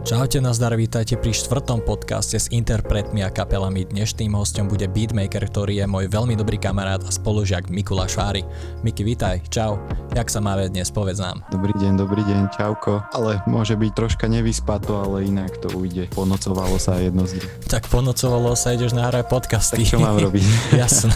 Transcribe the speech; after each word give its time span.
Čaute, 0.00 0.40
nazdar, 0.40 0.72
vítajte 0.80 1.20
pri 1.20 1.28
štvrtom 1.28 1.84
podcaste 1.84 2.40
s 2.40 2.48
interpretmi 2.48 3.20
a 3.20 3.28
kapelami. 3.28 3.84
Dnešným 3.84 4.32
hostom 4.32 4.64
bude 4.64 4.88
beatmaker, 4.88 5.44
ktorý 5.44 5.84
je 5.84 5.86
môj 5.86 6.08
veľmi 6.08 6.40
dobrý 6.40 6.56
kamarát 6.56 7.04
a 7.04 7.12
spolužiak 7.12 7.68
Mikula 7.68 8.08
Šváry. 8.08 8.40
Miki, 8.80 9.04
vítaj, 9.04 9.44
čau. 9.52 9.76
Jak 10.16 10.32
sa 10.32 10.40
máme 10.40 10.72
dnes, 10.72 10.88
povedz 10.88 11.20
nám. 11.20 11.44
Dobrý 11.52 11.76
deň, 11.76 12.00
dobrý 12.00 12.24
deň, 12.24 12.48
čauko. 12.48 13.04
Ale 13.12 13.44
môže 13.44 13.76
byť 13.76 13.92
troška 13.92 14.24
nevyspato, 14.24 15.04
ale 15.04 15.28
inak 15.28 15.60
to 15.60 15.68
ujde. 15.76 16.08
Ponocovalo 16.16 16.80
sa 16.80 16.96
jedno 16.96 17.28
z 17.28 17.36
druhým. 17.36 17.68
Tak 17.68 17.92
ponocovalo 17.92 18.56
sa, 18.56 18.72
ideš 18.72 18.96
nahrať 18.96 19.28
podcasty. 19.28 19.84
Tak 19.84 19.90
čo 19.94 20.00
mám 20.00 20.16
robiť? 20.16 20.42
Jasné. 20.80 21.12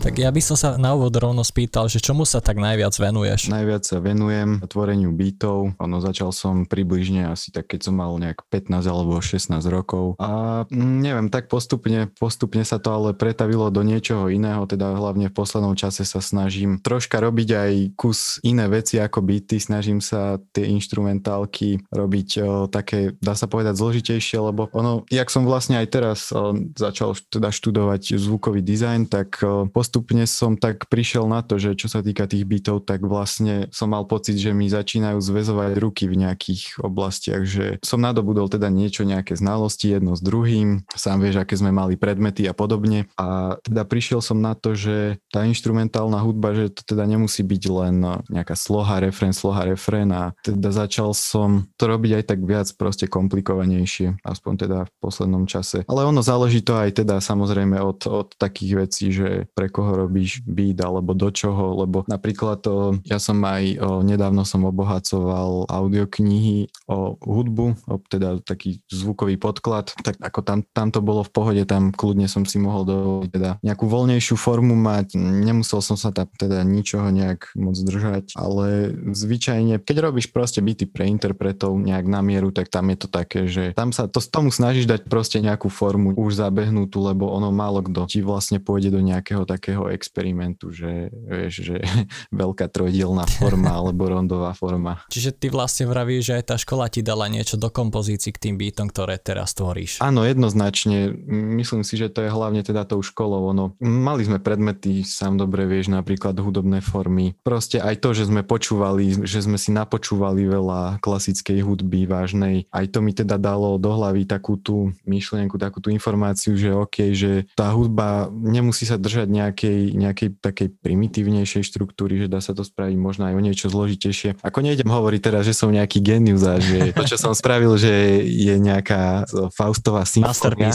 tak 0.00 0.16
ja 0.16 0.32
by 0.32 0.40
som 0.40 0.56
sa 0.56 0.80
na 0.80 0.96
úvod 0.96 1.12
rovno 1.20 1.44
spýtal, 1.44 1.92
že 1.92 2.00
čomu 2.00 2.24
sa 2.24 2.40
tak 2.40 2.56
najviac 2.56 2.96
venuješ? 2.96 3.52
Najviac 3.52 3.84
sa 3.84 4.00
venujem 4.00 4.64
tvoreniu 4.64 5.12
beatov. 5.12 5.76
Ono 5.76 5.96
začal 6.00 6.32
som 6.32 6.64
približne 6.64 7.28
asi 7.28 7.52
tak, 7.52 7.68
keď 7.68 7.92
som 7.92 8.00
mal 8.00 8.21
nejak 8.22 8.46
15 8.46 8.86
alebo 8.86 9.18
16 9.18 9.58
rokov. 9.66 10.14
A 10.22 10.62
mm, 10.70 10.96
neviem, 11.02 11.28
tak 11.32 11.50
postupne, 11.50 12.06
postupne 12.16 12.62
sa 12.62 12.78
to 12.78 12.94
ale 12.94 13.10
pretavilo 13.16 13.68
do 13.74 13.82
niečoho 13.82 14.30
iného, 14.30 14.62
teda 14.70 14.94
hlavne 14.94 15.26
v 15.28 15.34
poslednom 15.34 15.74
čase 15.74 16.06
sa 16.06 16.22
snažím 16.22 16.78
troška 16.78 17.18
robiť 17.18 17.48
aj 17.50 17.72
kus 17.98 18.38
iné 18.46 18.70
veci 18.70 19.02
ako 19.02 19.24
beaty, 19.24 19.58
snažím 19.58 19.98
sa 19.98 20.38
tie 20.52 20.68
instrumentálky 20.70 21.82
robiť 21.90 22.28
o, 22.38 22.42
také, 22.68 23.16
dá 23.18 23.34
sa 23.34 23.48
povedať, 23.48 23.74
zložitejšie, 23.78 24.38
lebo 24.38 24.68
ono, 24.70 25.02
jak 25.08 25.32
som 25.32 25.48
vlastne 25.48 25.80
aj 25.80 25.88
teraz 25.88 26.18
o, 26.30 26.54
začal 26.76 27.16
teda 27.32 27.50
študovať 27.50 28.14
zvukový 28.20 28.60
dizajn, 28.60 29.08
tak 29.08 29.40
o, 29.40 29.66
postupne 29.66 30.28
som 30.28 30.54
tak 30.54 30.86
prišiel 30.92 31.26
na 31.26 31.40
to, 31.40 31.56
že 31.56 31.74
čo 31.74 31.88
sa 31.88 32.04
týka 32.04 32.28
tých 32.28 32.44
beatov, 32.44 32.84
tak 32.84 33.02
vlastne 33.02 33.72
som 33.72 33.90
mal 33.90 34.04
pocit, 34.04 34.36
že 34.36 34.52
mi 34.52 34.68
začínajú 34.68 35.18
zväzovať 35.18 35.72
ruky 35.80 36.04
v 36.06 36.28
nejakých 36.28 36.84
oblastiach, 36.84 37.42
že 37.48 37.80
som 37.80 37.98
nadobudol 37.98 38.11
nadobudol 38.12 38.52
teda 38.52 38.68
niečo, 38.68 39.08
nejaké 39.08 39.34
znalosti 39.34 39.96
jedno 39.96 40.12
s 40.12 40.20
druhým, 40.20 40.84
sám 40.92 41.24
vieš, 41.24 41.40
aké 41.40 41.56
sme 41.56 41.72
mali 41.72 41.96
predmety 41.96 42.44
a 42.44 42.52
podobne. 42.52 43.08
A 43.16 43.56
teda 43.64 43.88
prišiel 43.88 44.20
som 44.20 44.44
na 44.44 44.52
to, 44.52 44.76
že 44.76 45.16
tá 45.32 45.48
instrumentálna 45.48 46.20
hudba, 46.20 46.52
že 46.52 46.68
to 46.76 46.84
teda 46.84 47.08
nemusí 47.08 47.40
byť 47.40 47.62
len 47.72 48.04
nejaká 48.28 48.52
sloha, 48.52 49.00
refrén, 49.00 49.32
sloha, 49.32 49.64
refrén 49.64 50.12
a 50.12 50.36
teda 50.44 50.68
začal 50.68 51.16
som 51.16 51.64
to 51.80 51.88
robiť 51.88 52.20
aj 52.20 52.24
tak 52.28 52.40
viac 52.44 52.68
proste 52.76 53.08
komplikovanejšie, 53.08 54.20
aspoň 54.20 54.52
teda 54.68 54.78
v 54.84 54.92
poslednom 55.00 55.48
čase. 55.48 55.88
Ale 55.88 56.04
ono 56.04 56.20
záleží 56.20 56.60
to 56.60 56.76
aj 56.76 57.00
teda 57.00 57.24
samozrejme 57.24 57.80
od, 57.80 58.04
od 58.04 58.28
takých 58.36 58.72
vecí, 58.84 59.08
že 59.14 59.48
pre 59.56 59.72
koho 59.72 60.04
robíš 60.04 60.44
beat 60.44 60.84
alebo 60.84 61.16
do 61.16 61.32
čoho, 61.32 61.80
lebo 61.80 62.04
napríklad 62.04 62.60
to, 62.60 63.00
ja 63.08 63.16
som 63.16 63.40
aj 63.40 63.80
o, 63.80 64.04
nedávno 64.04 64.44
som 64.44 64.68
obohacoval 64.68 65.70
audioknihy 65.70 66.68
o 66.90 67.16
hudbu, 67.22 67.66
o 67.86 67.94
teda 68.08 68.42
taký 68.42 68.82
zvukový 68.90 69.36
podklad, 69.38 69.94
tak 70.02 70.18
ako 70.18 70.40
tam, 70.42 70.58
tam 70.72 70.88
to 70.90 71.00
bolo 71.04 71.22
v 71.22 71.30
pohode, 71.30 71.62
tam 71.66 71.90
kľudne 71.94 72.26
som 72.26 72.42
si 72.48 72.58
mohol 72.58 72.86
dovoliť 72.86 73.30
teda 73.30 73.50
nejakú 73.62 73.84
voľnejšiu 73.86 74.34
formu 74.38 74.74
mať, 74.74 75.14
nemusel 75.18 75.84
som 75.84 75.98
sa 75.98 76.10
tam 76.10 76.30
teda 76.34 76.64
ničoho 76.66 77.10
nejak 77.12 77.54
moc 77.58 77.76
držať, 77.76 78.34
ale 78.34 78.94
zvyčajne, 79.12 79.82
keď 79.82 79.96
robíš 80.10 80.30
proste 80.32 80.64
byty 80.64 80.88
pre 80.88 81.06
interpretov 81.06 81.76
nejak 81.76 82.06
na 82.08 82.24
mieru, 82.24 82.50
tak 82.50 82.72
tam 82.72 82.90
je 82.90 82.96
to 82.98 83.08
také, 83.10 83.46
že 83.46 83.76
tam 83.76 83.92
sa 83.92 84.08
to 84.08 84.22
tomu 84.22 84.48
snažíš 84.48 84.88
dať 84.88 85.06
proste 85.06 85.38
nejakú 85.42 85.68
formu 85.68 86.14
už 86.16 86.40
zabehnutú, 86.40 87.02
lebo 87.02 87.28
ono 87.28 87.52
málo 87.52 87.84
kto 87.84 88.08
ti 88.08 88.20
vlastne 88.24 88.62
pôjde 88.62 88.94
do 88.94 89.00
nejakého 89.02 89.44
takého 89.44 89.90
experimentu, 89.92 90.72
že 90.72 91.10
vieš, 91.12 91.66
že 91.66 91.76
veľká 92.42 92.70
trojdielná 92.70 93.26
forma 93.28 93.74
alebo 93.74 94.08
rondová 94.08 94.54
forma. 94.56 95.02
Čiže 95.12 95.36
ty 95.36 95.46
vlastne 95.52 95.84
vravíš, 95.90 96.22
že 96.32 96.34
aj 96.40 96.44
tá 96.48 96.56
škola 96.56 96.88
ti 96.88 97.04
dala 97.04 97.26
niečo 97.28 97.58
do 97.58 97.68
kompozície 97.68 97.91
dispozícii 97.92 98.32
k 98.32 98.42
tým 98.48 98.56
beatom, 98.56 98.88
ktoré 98.88 99.20
teraz 99.20 99.52
tvoríš. 99.52 100.00
Áno, 100.00 100.24
jednoznačne. 100.24 101.12
Myslím 101.28 101.84
si, 101.84 102.00
že 102.00 102.08
to 102.08 102.24
je 102.24 102.32
hlavne 102.32 102.64
teda 102.64 102.88
tou 102.88 103.04
školou. 103.04 103.52
Ono, 103.52 103.76
mali 103.84 104.24
sme 104.24 104.40
predmety, 104.40 105.04
sám 105.04 105.36
dobre 105.36 105.68
vieš, 105.68 105.92
napríklad 105.92 106.32
hudobné 106.40 106.80
formy. 106.80 107.36
Proste 107.44 107.84
aj 107.84 108.00
to, 108.00 108.16
že 108.16 108.32
sme 108.32 108.40
počúvali, 108.40 109.28
že 109.28 109.44
sme 109.44 109.60
si 109.60 109.76
napočúvali 109.76 110.48
veľa 110.48 111.04
klasickej 111.04 111.60
hudby 111.60 112.08
vážnej, 112.08 112.64
aj 112.72 112.96
to 112.96 113.04
mi 113.04 113.12
teda 113.12 113.36
dalo 113.36 113.76
do 113.76 113.92
hlavy 113.92 114.24
takú 114.24 114.56
tú 114.56 114.96
myšlienku, 115.04 115.60
takú 115.60 115.84
tú 115.84 115.92
informáciu, 115.92 116.56
že 116.56 116.72
OK, 116.72 117.12
že 117.12 117.44
tá 117.52 117.68
hudba 117.76 118.32
nemusí 118.32 118.88
sa 118.88 118.96
držať 118.96 119.28
nejakej, 119.28 119.92
nejakej 120.00 120.28
takej 120.40 120.68
primitívnejšej 120.80 121.68
štruktúry, 121.68 122.24
že 122.24 122.32
dá 122.32 122.40
sa 122.40 122.56
to 122.56 122.64
spraviť 122.64 122.96
možno 122.96 123.28
aj 123.28 123.36
o 123.36 123.44
niečo 123.44 123.68
zložitejšie. 123.68 124.40
Ako 124.40 124.64
nejdem 124.64 124.88
hovoriť 124.88 125.20
teraz, 125.20 125.44
že 125.44 125.52
som 125.52 125.68
nejaký 125.68 126.00
genius 126.00 126.40
a 126.48 126.56
že 126.56 126.96
to, 126.96 127.04
čo 127.04 127.20
som 127.20 127.36
spravil, 127.36 127.74
že 127.82 128.22
je 128.22 128.54
nejaká 128.62 129.26
Faustová 129.50 130.06
symfónia. 130.06 130.70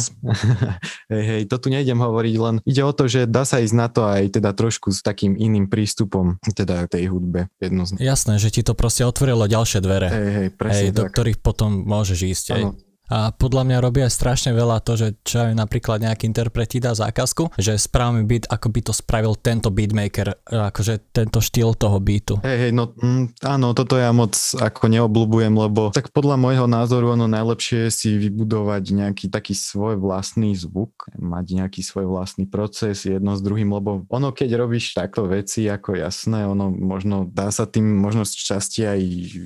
hej, 1.13 1.23
hej, 1.23 1.41
to 1.47 1.56
tu 1.56 1.68
nejdem 1.72 2.00
hovoriť, 2.03 2.35
len 2.35 2.56
ide 2.68 2.84
o 2.84 2.91
to, 2.91 3.07
že 3.07 3.23
dá 3.23 3.47
sa 3.47 3.63
ísť 3.63 3.75
na 3.75 3.88
to 3.88 4.03
aj 4.03 4.35
teda 4.35 4.51
trošku 4.51 4.91
s 4.91 5.00
takým 5.00 5.40
iným 5.40 5.72
prístupom 5.72 6.35
teda 6.44 6.91
tej 6.91 7.07
hudbe 7.07 7.47
jednoznačne. 7.63 8.03
Jasné, 8.03 8.34
že 8.44 8.51
ti 8.51 8.62
to 8.62 8.75
proste 8.75 9.07
otvorilo 9.07 9.47
ďalšie 9.47 9.79
dvere. 9.79 10.07
Hej, 10.12 10.29
hej, 10.31 10.47
presne 10.51 10.91
hej, 10.91 10.95
do 10.95 11.03
ktorých 11.07 11.40
potom 11.40 11.88
môžeš 11.88 12.19
ísť. 12.28 12.45
Hej. 12.51 12.86
A 13.07 13.31
podľa 13.31 13.63
mňa 13.63 13.78
robí 13.79 14.03
aj 14.03 14.12
strašne 14.12 14.51
veľa 14.51 14.84
to, 14.84 15.00
že 15.00 15.07
čo 15.23 15.47
aj 15.47 15.56
napríklad 15.56 16.03
nejaký 16.03 16.28
interpret 16.28 16.68
ti 16.68 16.84
dá 16.84 16.91
zákazku, 16.91 17.56
že 17.56 17.79
správny 17.79 18.28
beat, 18.28 18.45
ako 18.51 18.68
by 18.68 18.79
to 18.84 18.94
spravil 18.94 19.34
tento 19.40 19.72
beatmaker, 19.72 20.35
akože 20.44 21.16
tento 21.16 21.40
štýl 21.40 21.72
toho 21.79 21.97
beatu. 22.03 22.35
Hej, 22.44 22.57
hej, 22.68 22.72
no 22.75 22.91
mm, 22.91 23.40
áno, 23.47 23.72
toto 23.72 23.95
ja 23.95 24.12
moc 24.12 24.35
ako 24.59 24.91
neobľúbujem, 24.91 25.53
lebo 25.56 25.95
tak 25.95 26.12
podľa 26.12 26.35
môjho 26.35 26.68
názoru 26.68 27.16
ono 27.16 27.31
najlepšie 27.31 27.88
je 27.88 27.91
si 27.94 28.09
vybudovať 28.18 28.84
nejaký 28.91 29.25
taký 29.31 29.56
svoj 29.56 29.95
vlastný 30.01 30.57
zvuk, 30.57 31.07
mať 31.16 31.63
nejaký 31.63 31.79
svoj 31.85 32.09
vlastný 32.09 32.50
proces 32.50 33.07
jedno 33.07 33.38
s 33.38 33.41
druhým, 33.41 33.72
lebo 33.72 34.03
ono 34.12 34.34
keď 34.35 34.59
robíš 34.59 34.97
takto 34.97 35.29
veci, 35.29 35.69
ako 35.69 35.95
jasné, 35.95 36.44
ono 36.44 36.68
možno 36.74 37.29
dá 37.29 37.53
sa 37.53 37.63
tým 37.69 37.85
možno 37.85 38.28
z 38.28 38.34
časti 38.35 38.81
aj 38.84 39.00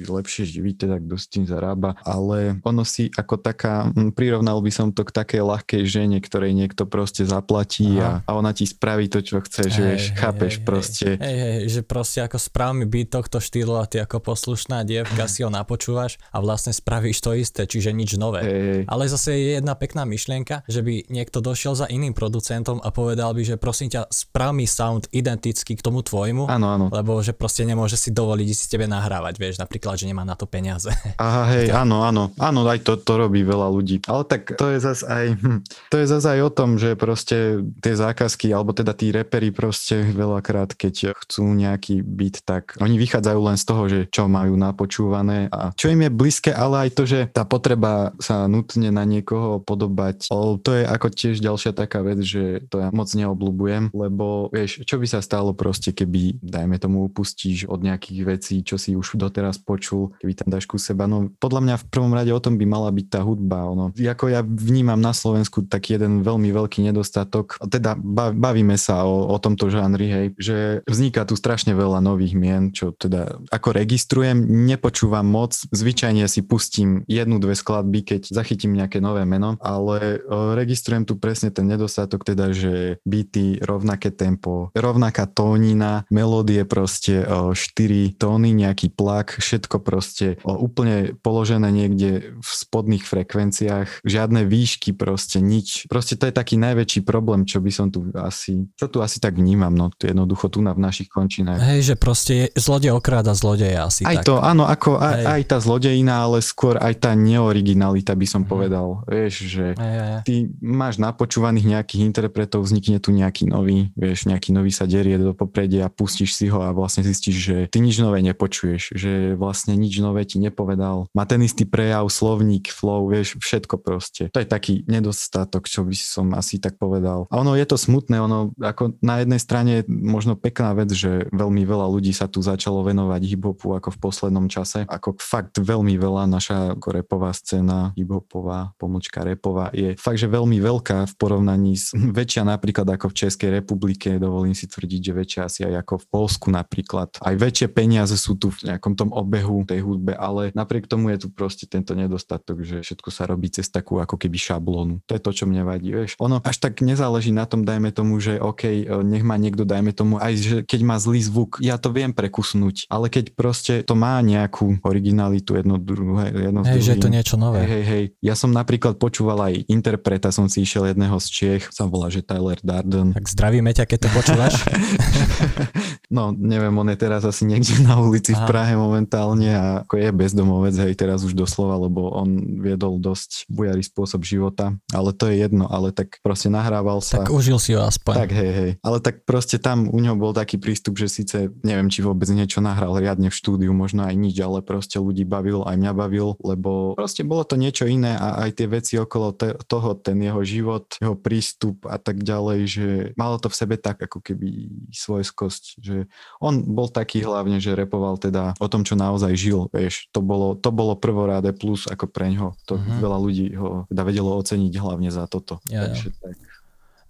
lepšie 0.10 0.48
živiť, 0.48 0.76
teda 0.88 0.96
kto 1.04 1.16
s 1.20 1.26
tým 1.30 1.46
zarába, 1.46 2.00
ale 2.02 2.58
ono 2.66 2.82
si 2.88 3.12
ako 3.14 3.38
tak 3.38 3.51
taká, 3.52 3.92
prirovnal 4.16 4.64
by 4.64 4.72
som 4.72 4.96
to 4.96 5.04
k 5.04 5.12
takej 5.12 5.42
ľahkej 5.44 5.84
žene, 5.84 6.18
ktorej 6.24 6.56
niekto 6.56 6.88
proste 6.88 7.28
zaplatí 7.28 8.00
a, 8.00 8.24
a 8.24 8.30
ona 8.32 8.56
ti 8.56 8.64
spraví 8.64 9.12
to, 9.12 9.20
čo 9.20 9.44
chceš, 9.44 9.72
hej, 9.76 9.84
vieš, 9.84 10.04
hej, 10.10 10.18
chápeš 10.18 10.54
hej, 10.56 10.64
proste. 10.64 11.08
Hej, 11.20 11.38
hej, 11.38 11.60
že 11.68 11.82
proste 11.84 12.24
ako 12.24 12.40
správny 12.40 12.88
byt 12.88 13.12
tohto 13.12 13.44
štýlu 13.44 13.76
a 13.76 13.86
ty 13.86 14.00
ako 14.00 14.24
poslušná 14.24 14.88
dievka 14.88 15.28
si 15.28 15.44
ho 15.44 15.52
napočúvaš 15.52 16.16
a 16.32 16.40
vlastne 16.40 16.72
spravíš 16.72 17.20
to 17.20 17.36
isté, 17.36 17.68
čiže 17.68 17.92
nič 17.92 18.16
nové. 18.16 18.42
Hej. 18.42 18.82
Ale 18.88 19.04
zase 19.12 19.36
je 19.36 19.60
jedna 19.60 19.76
pekná 19.76 20.08
myšlienka, 20.08 20.64
že 20.66 20.80
by 20.80 21.12
niekto 21.12 21.44
došiel 21.44 21.76
za 21.76 21.92
iným 21.92 22.16
producentom 22.16 22.80
a 22.80 22.90
povedal 22.90 23.36
by, 23.36 23.44
že 23.44 23.56
prosím 23.60 23.92
ťa, 23.92 24.08
sprav 24.08 24.56
mi 24.56 24.64
sound 24.64 25.12
identický 25.12 25.76
k 25.76 25.84
tomu 25.84 26.00
tvojmu, 26.02 26.48
áno, 26.48 26.68
áno. 26.72 26.86
lebo 26.88 27.20
že 27.20 27.36
proste 27.36 27.68
nemôže 27.68 28.00
si 28.00 28.16
dovoliť 28.16 28.48
si 28.56 28.66
tebe 28.72 28.88
nahrávať, 28.88 29.36
vieš, 29.36 29.56
napríklad, 29.60 30.00
že 30.00 30.08
nemá 30.08 30.24
na 30.24 30.40
to 30.40 30.48
peniaze. 30.48 30.88
Aha, 31.20 31.52
hej, 31.52 31.68
áno, 31.84 32.08
áno, 32.08 32.32
áno, 32.40 32.60
aj 32.64 32.80
to, 32.88 32.96
to 33.02 33.20
robí 33.20 33.41
veľa 33.44 33.68
ľudí. 33.72 33.96
Ale 34.08 34.24
tak 34.26 34.56
to 34.56 34.72
je 34.72 34.80
zase 34.82 35.04
aj, 35.06 35.26
hm, 35.38 35.60
to 35.92 35.96
je 36.00 36.08
zase 36.08 36.28
aj 36.28 36.40
o 36.46 36.52
tom, 36.52 36.70
že 36.78 36.96
proste 36.96 37.62
tie 37.82 37.94
zákazky, 37.94 38.50
alebo 38.54 38.72
teda 38.72 38.96
tí 38.96 39.12
repery 39.12 39.52
proste 39.52 40.02
veľakrát, 40.14 40.74
keď 40.74 41.16
chcú 41.26 41.46
nejaký 41.54 42.02
byt, 42.02 42.46
tak 42.46 42.78
oni 42.80 42.96
vychádzajú 42.98 43.40
len 43.40 43.58
z 43.58 43.66
toho, 43.66 43.84
že 43.90 44.00
čo 44.10 44.26
majú 44.32 44.56
napočúvané 44.56 45.52
a 45.52 45.74
čo 45.76 45.92
im 45.92 46.06
je 46.06 46.12
blízke, 46.12 46.52
ale 46.54 46.88
aj 46.88 46.90
to, 46.94 47.04
že 47.08 47.20
tá 47.32 47.44
potreba 47.44 48.14
sa 48.22 48.46
nutne 48.46 48.94
na 48.94 49.04
niekoho 49.08 49.62
podobať, 49.62 50.30
to 50.62 50.72
je 50.76 50.84
ako 50.86 51.08
tiež 51.12 51.42
ďalšia 51.42 51.72
taká 51.74 52.06
vec, 52.06 52.22
že 52.22 52.64
to 52.70 52.80
ja 52.80 52.90
moc 52.94 53.10
neobľúbujem, 53.12 53.92
lebo 53.92 54.52
vieš, 54.54 54.84
čo 54.86 55.02
by 55.02 55.08
sa 55.08 55.20
stalo 55.24 55.56
proste, 55.56 55.92
keby, 55.92 56.42
dajme 56.42 56.78
tomu, 56.78 57.08
upustíš 57.08 57.68
od 57.68 57.82
nejakých 57.82 58.22
vecí, 58.26 58.56
čo 58.62 58.76
si 58.78 58.94
už 58.96 59.18
doteraz 59.18 59.58
počul, 59.62 60.14
keby 60.22 60.34
tam 60.38 60.50
dáš 60.52 60.66
ku 60.68 60.78
seba. 60.78 61.06
No 61.06 61.32
podľa 61.40 61.62
mňa 61.62 61.76
v 61.82 61.86
prvom 61.90 62.14
rade 62.14 62.32
o 62.32 62.42
tom 62.44 62.56
by 62.56 62.66
mala 62.66 62.90
byť 62.94 63.08
tá 63.10 63.20
ono, 63.38 63.94
ako 63.96 64.26
ja 64.32 64.42
vnímam 64.44 65.00
na 65.00 65.16
Slovensku 65.16 65.66
taký 65.66 65.96
jeden 66.00 66.26
veľmi 66.26 66.50
veľký 66.52 66.84
nedostatok, 66.86 67.58
teda 67.62 67.96
bavíme 68.36 68.76
sa 68.76 69.04
o, 69.06 69.32
o 69.32 69.38
tomto 69.38 69.72
žánri, 69.72 70.08
hej, 70.10 70.26
že 70.38 70.58
vzniká 70.88 71.24
tu 71.24 71.38
strašne 71.38 71.72
veľa 71.76 72.04
nových 72.04 72.36
mien, 72.36 72.74
čo 72.74 72.92
teda 72.96 73.42
ako 73.50 73.70
registrujem, 73.76 74.38
nepočúvam 74.68 75.26
moc, 75.26 75.56
zvyčajne 75.72 76.26
si 76.28 76.42
pustím 76.44 77.04
jednu, 77.06 77.40
dve 77.42 77.56
skladby, 77.58 78.04
keď 78.06 78.22
zachytím 78.30 78.76
nejaké 78.78 79.00
nové 79.00 79.24
meno, 79.24 79.56
ale 79.62 80.22
o, 80.26 80.54
registrujem 80.58 81.08
tu 81.08 81.18
presne 81.18 81.50
ten 81.50 81.68
nedostatok, 81.68 82.26
teda, 82.26 82.52
že 82.52 83.02
byty, 83.08 83.62
rovnaké 83.64 84.12
tempo, 84.12 84.70
rovnaká 84.76 85.26
tónina, 85.26 86.04
melódie 86.12 86.64
proste 86.68 87.24
o, 87.26 87.54
štyri 87.56 88.14
tóny, 88.16 88.54
nejaký 88.54 88.94
plak, 88.94 89.40
všetko 89.40 89.78
proste 89.82 90.38
o, 90.46 90.56
úplne 90.56 91.18
položené 91.20 91.70
niekde 91.72 92.36
v 92.38 92.50
spodných 92.50 93.06
frekvenciách 93.06 93.21
frekvenciách, 93.22 94.02
žiadne 94.02 94.42
výšky, 94.44 94.98
proste 94.98 95.38
nič. 95.38 95.86
Proste 95.86 96.18
to 96.18 96.26
je 96.26 96.34
taký 96.34 96.58
najväčší 96.58 97.06
problém, 97.06 97.46
čo 97.46 97.62
by 97.62 97.70
som 97.70 97.88
tu 97.88 98.10
asi, 98.18 98.66
čo 98.74 98.90
tu 98.90 98.98
asi 99.00 99.22
tak 99.22 99.38
vnímam, 99.38 99.70
no 99.70 99.94
jednoducho 99.94 100.50
tu 100.50 100.60
na 100.60 100.74
v 100.74 100.82
našich 100.82 101.06
končinách. 101.08 101.62
Hej, 101.62 101.94
že 101.94 101.96
proste 101.96 102.34
je, 102.34 102.46
zlodej 102.58 102.92
okráda 102.92 103.38
zlodeja 103.38 103.86
asi 103.86 104.02
Aj 104.04 104.18
tak. 104.18 104.26
to, 104.26 104.42
áno, 104.42 104.66
ako 104.66 104.98
aj, 104.98 105.22
aj 105.22 105.42
tá 105.46 105.58
zlodejina, 105.62 106.26
ale 106.26 106.42
skôr 106.42 106.82
aj 106.82 106.98
tá 106.98 107.12
neoriginalita 107.14 108.18
by 108.18 108.26
som 108.26 108.42
Mhm. 108.42 108.50
povedal. 108.50 108.88
Vieš, 109.06 109.34
že 109.46 109.66
hej, 109.78 109.98
hej. 110.02 110.20
ty 110.26 110.36
máš 110.60 110.98
napočúvaných 110.98 111.78
nejakých 111.78 112.02
interpretov, 112.04 112.66
vznikne 112.66 112.98
tu 112.98 113.14
nejaký 113.14 113.46
nový, 113.46 113.94
vieš, 113.94 114.26
nejaký 114.26 114.50
nový 114.50 114.74
sa 114.74 114.90
derie 114.90 115.22
do 115.22 115.38
popredia, 115.38 115.92
pustíš 115.92 116.34
si 116.34 116.50
ho 116.50 116.66
a 116.66 116.74
vlastne 116.74 117.06
zistíš, 117.06 117.38
že 117.38 117.58
ty 117.70 117.78
nič 117.78 118.02
nové 118.02 118.26
nepočuješ, 118.26 118.98
že 118.98 119.36
vlastne 119.38 119.78
nič 119.78 120.02
nové 120.02 120.26
ti 120.26 120.42
nepovedal. 120.42 121.06
Má 121.14 121.28
ten 121.28 121.44
istý 121.46 121.68
prejav, 121.68 122.08
slovník, 122.08 122.72
flow, 122.72 123.11
vieš, 123.12 123.36
všetko 123.44 123.76
proste. 123.84 124.32
To 124.32 124.40
je 124.40 124.48
taký 124.48 124.88
nedostatok, 124.88 125.68
čo 125.68 125.84
by 125.84 125.96
som 126.00 126.32
asi 126.32 126.64
tak 126.64 126.80
povedal. 126.80 127.28
A 127.28 127.44
ono 127.44 127.60
je 127.60 127.68
to 127.68 127.76
smutné, 127.76 128.24
ono 128.24 128.56
ako 128.56 128.96
na 129.04 129.20
jednej 129.20 129.42
strane 129.44 129.72
je 129.82 129.84
možno 129.92 130.40
pekná 130.40 130.72
vec, 130.72 130.96
že 130.96 131.28
veľmi 131.36 131.68
veľa 131.68 131.92
ľudí 131.92 132.16
sa 132.16 132.32
tu 132.32 132.40
začalo 132.40 132.88
venovať 132.88 133.22
hip-hopu 133.28 133.76
ako 133.76 133.92
v 133.92 134.00
poslednom 134.00 134.48
čase. 134.48 134.88
Ako 134.88 135.20
fakt 135.20 135.60
veľmi 135.60 136.00
veľa 136.00 136.32
naša 136.32 136.80
ako 136.80 136.88
repová 137.04 137.36
scéna, 137.36 137.92
hip-hopová, 138.00 138.72
pomočka 138.80 139.28
repová 139.28 139.74
je 139.76 140.00
fakt, 140.00 140.22
že 140.22 140.32
veľmi 140.32 140.62
veľká 140.62 141.10
v 141.12 141.14
porovnaní 141.18 141.76
s 141.76 141.92
väčšia 142.20 142.48
napríklad 142.48 142.88
ako 142.88 143.12
v 143.12 143.18
Českej 143.28 143.50
republike, 143.60 144.22
dovolím 144.22 144.56
si 144.56 144.70
tvrdiť, 144.70 145.02
že 145.02 145.14
väčšia 145.18 145.42
asi 145.44 145.60
aj 145.68 145.84
ako 145.84 145.94
v 146.00 146.06
Polsku 146.08 146.48
napríklad. 146.54 147.18
Aj 147.20 147.36
väčšie 147.36 147.68
peniaze 147.74 148.16
sú 148.16 148.38
tu 148.38 148.54
v 148.54 148.72
nejakom 148.72 148.94
tom 148.94 149.10
obehu 149.12 149.66
tej 149.66 149.82
hudbe, 149.84 150.14
ale 150.14 150.54
napriek 150.54 150.86
tomu 150.86 151.12
je 151.16 151.26
tu 151.26 151.28
proste 151.34 151.66
tento 151.66 151.98
nedostatok, 151.98 152.62
že 152.62 152.86
sa 153.10 153.26
robí 153.26 153.50
cez 153.50 153.72
takú 153.72 153.98
ako 153.98 154.20
keby 154.20 154.38
šablónu. 154.38 155.02
To 155.10 155.18
je 155.18 155.22
to, 155.24 155.32
čo 155.34 155.44
mne 155.50 155.66
vadí, 155.66 155.90
vieš. 155.90 156.20
Ono 156.22 156.38
až 156.44 156.62
tak 156.62 156.84
nezáleží 156.84 157.34
na 157.34 157.50
tom, 157.50 157.66
dajme 157.66 157.90
tomu, 157.90 158.22
že 158.22 158.38
OK, 158.38 158.64
e, 158.68 158.86
nech 159.02 159.26
má 159.26 159.40
niekto, 159.40 159.66
dajme 159.66 159.96
tomu, 159.96 160.22
aj 160.22 160.34
že 160.38 160.58
keď 160.68 160.82
má 160.86 161.00
zlý 161.02 161.24
zvuk, 161.24 161.58
ja 161.64 161.80
to 161.82 161.90
viem 161.90 162.12
prekusnúť, 162.12 162.92
ale 162.92 163.08
keď 163.08 163.34
proste 163.34 163.74
to 163.88 163.96
má 163.96 164.20
nejakú 164.22 164.78
originalitu 164.84 165.58
jedno 165.58 165.80
druhé, 165.80 166.30
jedno 166.30 166.62
Hej, 166.68 166.84
že 166.84 166.92
je 166.94 167.02
to 167.02 167.10
niečo 167.10 167.36
nové. 167.40 167.64
Hej, 167.64 167.70
hej, 167.72 167.84
hej. 167.88 168.04
Ja 168.20 168.36
som 168.36 168.52
napríklad 168.52 169.00
počúval 169.00 169.40
aj 169.48 169.66
interpreta, 169.72 170.30
som 170.30 170.52
si 170.52 170.68
išiel 170.68 170.92
jedného 170.92 171.16
z 171.18 171.28
Čiech, 171.32 171.64
sa 171.72 171.88
volá, 171.88 172.12
že 172.12 172.22
Tyler 172.22 172.60
Darden. 172.60 173.16
Tak 173.16 173.32
zdravíme 173.32 173.72
ťa, 173.72 173.88
keď 173.88 174.00
to 174.06 174.10
počúvaš. 174.12 174.54
No, 176.12 176.36
neviem, 176.36 176.76
on 176.76 176.92
je 176.92 177.00
teraz 177.00 177.24
asi 177.24 177.48
niekde 177.48 177.80
na 177.88 177.96
ulici 177.96 178.36
v 178.36 178.44
Aha. 178.44 178.50
Prahe 178.52 178.76
momentálne 178.76 179.48
a 179.56 179.66
ako 179.88 179.96
je 179.96 180.10
bezdomovec, 180.12 180.76
hej, 180.76 180.94
teraz 181.00 181.24
už 181.24 181.32
doslova, 181.32 181.80
lebo 181.80 182.12
on 182.12 182.60
viedol 182.82 182.98
dosť 182.98 183.46
bujarý 183.46 183.86
spôsob 183.86 184.26
života, 184.26 184.74
ale 184.90 185.14
to 185.14 185.30
je 185.30 185.46
jedno, 185.46 185.70
ale 185.70 185.94
tak 185.94 186.18
proste 186.26 186.50
nahrával 186.50 186.98
sa. 186.98 187.22
tak 187.22 187.30
užil 187.30 187.62
si 187.62 187.78
ho 187.78 187.86
aspoň. 187.86 188.26
Tak, 188.26 188.32
hej, 188.34 188.52
hej. 188.58 188.72
Ale 188.82 188.98
tak 188.98 189.22
proste 189.22 189.62
tam 189.62 189.86
u 189.86 190.02
neho 190.02 190.18
bol 190.18 190.34
taký 190.34 190.58
prístup, 190.58 190.98
že 190.98 191.06
síce 191.06 191.54
neviem, 191.62 191.94
či 191.94 192.02
vôbec 192.02 192.26
niečo 192.34 192.58
nahral 192.58 192.98
riadne 192.98 193.30
v 193.30 193.38
štúdiu, 193.38 193.70
možno 193.70 194.02
aj 194.02 194.18
nič, 194.18 194.34
ale 194.42 194.66
proste 194.66 194.98
ľudí 194.98 195.30
bavil, 195.30 195.62
aj 195.62 195.78
mňa 195.78 195.94
bavil, 195.94 196.34
lebo 196.42 196.98
proste 196.98 197.22
bolo 197.22 197.46
to 197.46 197.54
niečo 197.54 197.86
iné 197.86 198.18
a 198.18 198.50
aj 198.50 198.58
tie 198.58 198.66
veci 198.66 198.98
okolo 198.98 199.38
te- 199.38 199.54
toho, 199.70 199.94
ten 199.94 200.18
jeho 200.18 200.42
život, 200.42 200.90
jeho 200.98 201.14
prístup 201.14 201.86
a 201.86 202.02
tak 202.02 202.26
ďalej, 202.26 202.60
že 202.66 202.88
malo 203.14 203.38
to 203.38 203.46
v 203.54 203.60
sebe 203.62 203.78
tak 203.78 204.02
ako 204.02 204.26
keby 204.26 204.74
svojskosť, 204.90 205.64
že 205.86 206.10
on 206.42 206.66
bol 206.66 206.90
taký 206.90 207.22
hlavne, 207.22 207.62
že 207.62 207.78
repoval 207.78 208.18
teda 208.18 208.58
o 208.58 208.66
tom, 208.66 208.82
čo 208.82 208.98
naozaj 208.98 209.38
žil, 209.38 209.70
vieš, 209.70 210.10
to 210.10 210.26
bolo, 210.26 210.58
to 210.58 210.74
bolo 210.74 210.98
prvoráde 210.98 211.54
plus 211.54 211.86
ako 211.86 212.10
pre 212.10 212.32
ňoho, 212.32 212.56
to 212.72 212.80
Mhm. 212.80 213.04
veľa 213.04 213.18
ľudí 213.20 213.48
ho 213.60 213.84
teda 213.92 214.02
vedelo 214.02 214.32
oceniť 214.40 214.74
hlavne 214.80 215.12
za 215.12 215.28
toto. 215.28 215.60
Ja. 215.68 215.92
Takže 215.92 216.10
tak. 216.16 216.36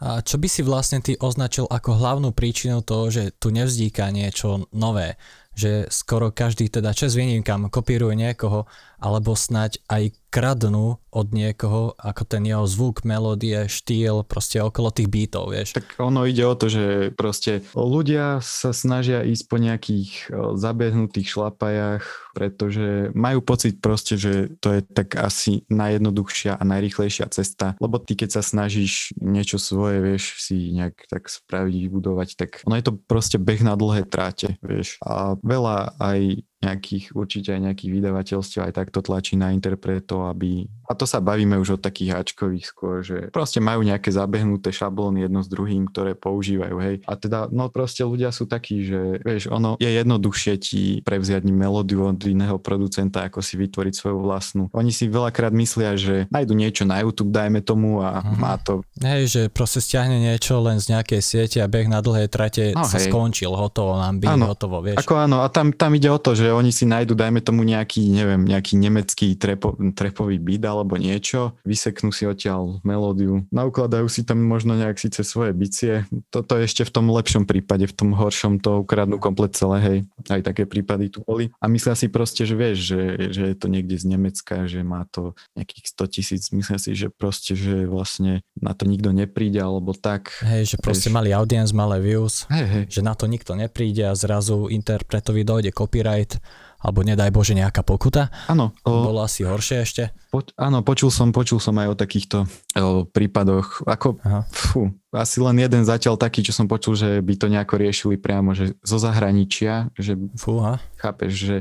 A 0.01 0.17
čo 0.25 0.41
by 0.41 0.47
si 0.49 0.65
vlastne 0.65 0.97
ty 0.97 1.13
označil 1.13 1.69
ako 1.69 1.93
hlavnú 1.93 2.33
príčinu 2.33 2.81
toho, 2.81 3.13
že 3.13 3.29
tu 3.37 3.53
nevzniká 3.53 4.09
niečo 4.09 4.65
nové? 4.73 5.13
Že 5.53 5.93
skoro 5.93 6.33
každý, 6.33 6.73
teda 6.73 6.89
čas 6.97 7.13
výnimkám, 7.13 7.69
kopíruje 7.69 8.17
niekoho, 8.17 8.65
alebo 9.01 9.33
snať 9.33 9.81
aj 9.89 10.13
kradnú 10.31 10.95
od 11.11 11.27
niekoho, 11.35 11.91
ako 11.99 12.23
ten 12.23 12.47
jeho 12.47 12.63
zvuk, 12.63 13.03
melódie, 13.03 13.67
štýl, 13.67 14.23
proste 14.23 14.63
okolo 14.63 14.87
tých 14.87 15.11
beatov, 15.11 15.51
vieš. 15.51 15.75
Tak 15.75 15.99
ono 15.99 16.23
ide 16.23 16.47
o 16.47 16.55
to, 16.55 16.71
že 16.71 17.11
proste 17.19 17.67
ľudia 17.75 18.39
sa 18.39 18.71
snažia 18.71 19.27
ísť 19.27 19.45
po 19.51 19.59
nejakých 19.59 20.09
o, 20.31 20.55
zabehnutých 20.55 21.27
šlapajach, 21.27 22.31
pretože 22.31 23.11
majú 23.11 23.43
pocit 23.43 23.83
proste, 23.83 24.15
že 24.15 24.55
to 24.63 24.79
je 24.79 24.81
tak 24.87 25.19
asi 25.19 25.67
najjednoduchšia 25.67 26.55
a 26.55 26.63
najrychlejšia 26.63 27.27
cesta, 27.27 27.75
lebo 27.83 27.99
ty 27.99 28.15
keď 28.15 28.39
sa 28.39 28.43
snažíš 28.45 29.11
niečo 29.19 29.59
svoje, 29.59 29.99
vieš, 29.99 30.39
si 30.39 30.71
nejak 30.71 31.11
tak 31.11 31.27
spraviť, 31.27 31.75
vybudovať, 31.75 32.29
tak 32.39 32.49
ono 32.63 32.79
je 32.79 32.87
to 32.87 32.95
proste 32.95 33.35
beh 33.35 33.67
na 33.67 33.75
dlhé 33.75 34.07
tráte, 34.07 34.55
vieš. 34.63 34.95
A 35.03 35.35
veľa 35.43 35.99
aj 35.99 36.47
nejakých, 36.61 37.11
určite 37.11 37.49
aj 37.51 37.61
nejakých 37.67 37.91
vydavateľstiev 37.91 38.61
aj 38.63 38.73
takto 38.73 39.01
tlačí 39.01 39.33
na 39.35 39.49
interpretov, 39.49 40.29
aby... 40.29 40.69
A 40.85 40.93
to 40.93 41.07
sa 41.07 41.17
bavíme 41.17 41.55
už 41.55 41.75
o 41.75 41.79
takých 41.79 42.19
háčkových 42.19 42.65
skôr, 42.67 42.99
že 42.99 43.31
proste 43.31 43.63
majú 43.63 43.79
nejaké 43.81 44.11
zabehnuté 44.11 44.69
šablóny 44.69 45.23
jedno 45.23 45.39
s 45.39 45.47
druhým, 45.47 45.87
ktoré 45.87 46.13
používajú, 46.13 46.75
hej. 46.83 46.95
A 47.07 47.15
teda, 47.15 47.47
no 47.47 47.71
proste 47.71 48.03
ľudia 48.03 48.29
sú 48.29 48.43
takí, 48.43 48.83
že 48.83 49.23
vieš, 49.23 49.47
ono 49.47 49.79
je 49.79 49.87
jednoduchšie 49.87 50.53
ti 50.59 50.81
prevziať 51.01 51.47
melódiu 51.47 52.03
od 52.05 52.19
iného 52.27 52.59
producenta, 52.59 53.23
ako 53.23 53.39
si 53.39 53.55
vytvoriť 53.55 53.93
svoju 53.95 54.19
vlastnú. 54.19 54.67
Oni 54.75 54.91
si 54.91 55.07
veľakrát 55.07 55.55
myslia, 55.55 55.95
že 55.95 56.27
nájdu 56.27 56.53
niečo 56.53 56.83
na 56.83 56.99
YouTube, 56.99 57.31
dajme 57.31 57.63
tomu 57.63 58.03
a 58.03 58.19
Mhm. 58.21 58.35
má 58.37 58.59
to 58.59 58.83
Hej, 58.99 59.23
že 59.31 59.41
proste 59.47 59.79
stiahne 59.79 60.19
niečo 60.19 60.59
len 60.59 60.77
z 60.77 60.91
nejakej 60.93 61.21
siete 61.23 61.57
a 61.63 61.71
beh 61.71 61.87
na 61.87 62.03
dlhé 62.03 62.27
trate 62.27 62.75
No 62.75 62.83
sa 62.83 62.99
hej. 62.99 63.07
skončil, 63.07 63.49
hotovo, 63.49 63.95
byť, 63.95 64.27
Áno. 64.27 64.51
hotovo, 64.51 64.83
vieš. 64.83 64.99
Ako 64.99 65.15
áno, 65.17 65.41
a 65.41 65.47
tam, 65.47 65.71
tam 65.71 65.95
ide 65.95 66.11
o 66.11 66.19
to, 66.19 66.35
že 66.35 66.50
oni 66.53 66.71
si 66.71 66.85
nájdu, 66.85 67.15
dajme 67.15 67.39
tomu 67.41 67.63
nejaký, 67.63 68.07
neviem, 68.11 68.43
nejaký 68.43 68.75
nemecký 68.77 69.35
trepo, 69.35 69.75
trepový 69.95 70.37
beat 70.37 70.63
alebo 70.65 70.99
niečo, 70.99 71.55
vyseknú 71.63 72.11
si 72.11 72.27
odtiaľ 72.27 72.83
melódiu, 72.83 73.47
naukladajú 73.49 74.07
si 74.11 74.27
tam 74.27 74.43
možno 74.43 74.75
nejak 74.75 74.99
síce 74.99 75.23
svoje 75.23 75.55
bicie, 75.55 76.05
toto 76.33 76.59
je 76.59 76.67
ešte 76.67 76.83
v 76.83 76.91
tom 76.91 77.05
lepšom 77.09 77.47
prípade, 77.47 77.87
v 77.87 77.95
tom 77.95 78.11
horšom 78.11 78.59
to 78.59 78.83
ukradnú 78.83 79.21
komplet 79.21 79.55
celé, 79.55 79.77
hej, 79.79 79.97
aj 80.27 80.41
také 80.43 80.67
prípady 80.67 81.07
tu 81.13 81.23
boli 81.23 81.53
a 81.61 81.65
myslia 81.71 81.95
si 81.95 82.11
proste, 82.11 82.43
že 82.43 82.55
vieš, 82.57 82.77
že, 82.91 83.01
že 83.31 83.43
je 83.53 83.55
to 83.55 83.67
niekde 83.71 83.95
z 83.95 84.05
Nemecka, 84.11 84.65
že 84.67 84.81
má 84.81 85.07
to 85.07 85.37
nejakých 85.55 85.85
100 85.95 86.13
tisíc, 86.13 86.43
myslia 86.51 86.79
si, 86.81 86.91
že 86.97 87.07
proste, 87.13 87.53
že 87.53 87.85
vlastne 87.85 88.41
na 88.57 88.73
to 88.73 88.89
nikto 88.89 89.13
nepríde 89.13 89.61
alebo 89.61 89.93
tak. 89.93 90.33
Hej, 90.41 90.75
že 90.75 90.77
proste 90.81 91.13
Vieš. 91.13 91.15
mali 91.15 91.29
audience, 91.31 91.71
malé 91.71 92.01
views, 92.01 92.49
Hej, 92.49 92.65
hej. 92.65 92.83
že 92.89 93.01
na 93.05 93.13
to 93.13 93.29
nikto 93.29 93.53
nepríde 93.53 94.09
a 94.09 94.17
zrazu 94.17 94.67
interpretovi 94.67 95.45
dojde 95.45 95.71
copyright, 95.71 96.40
alebo 96.81 97.05
nedaj 97.05 97.29
Bože 97.29 97.53
nejaká 97.53 97.85
pokuta. 97.85 98.33
Áno, 98.49 98.73
o- 98.81 99.05
Bolo 99.05 99.21
asi 99.21 99.45
horšie 99.45 99.85
ešte. 99.85 100.03
Po, 100.33 100.41
áno, 100.57 100.81
počul 100.81 101.13
som, 101.13 101.29
počul 101.29 101.61
som 101.61 101.77
aj 101.77 101.93
o 101.93 101.95
takýchto 101.95 102.37
o, 102.73 103.05
prípadoch. 103.05 103.85
Ako, 103.85 104.17
Aha. 104.25 104.49
fú, 104.49 104.89
asi 105.13 105.37
len 105.37 105.61
jeden 105.61 105.85
zatiaľ 105.85 106.17
taký, 106.17 106.41
čo 106.41 106.49
som 106.49 106.65
počul, 106.65 106.97
že 106.97 107.21
by 107.21 107.33
to 107.37 107.53
nejako 107.53 107.77
riešili 107.77 108.15
priamo, 108.17 108.57
že 108.57 108.73
zo 108.81 108.97
zahraničia, 108.97 109.93
že 109.93 110.17
Fúha. 110.33 110.81
chápeš, 110.97 111.31
že 111.37 111.57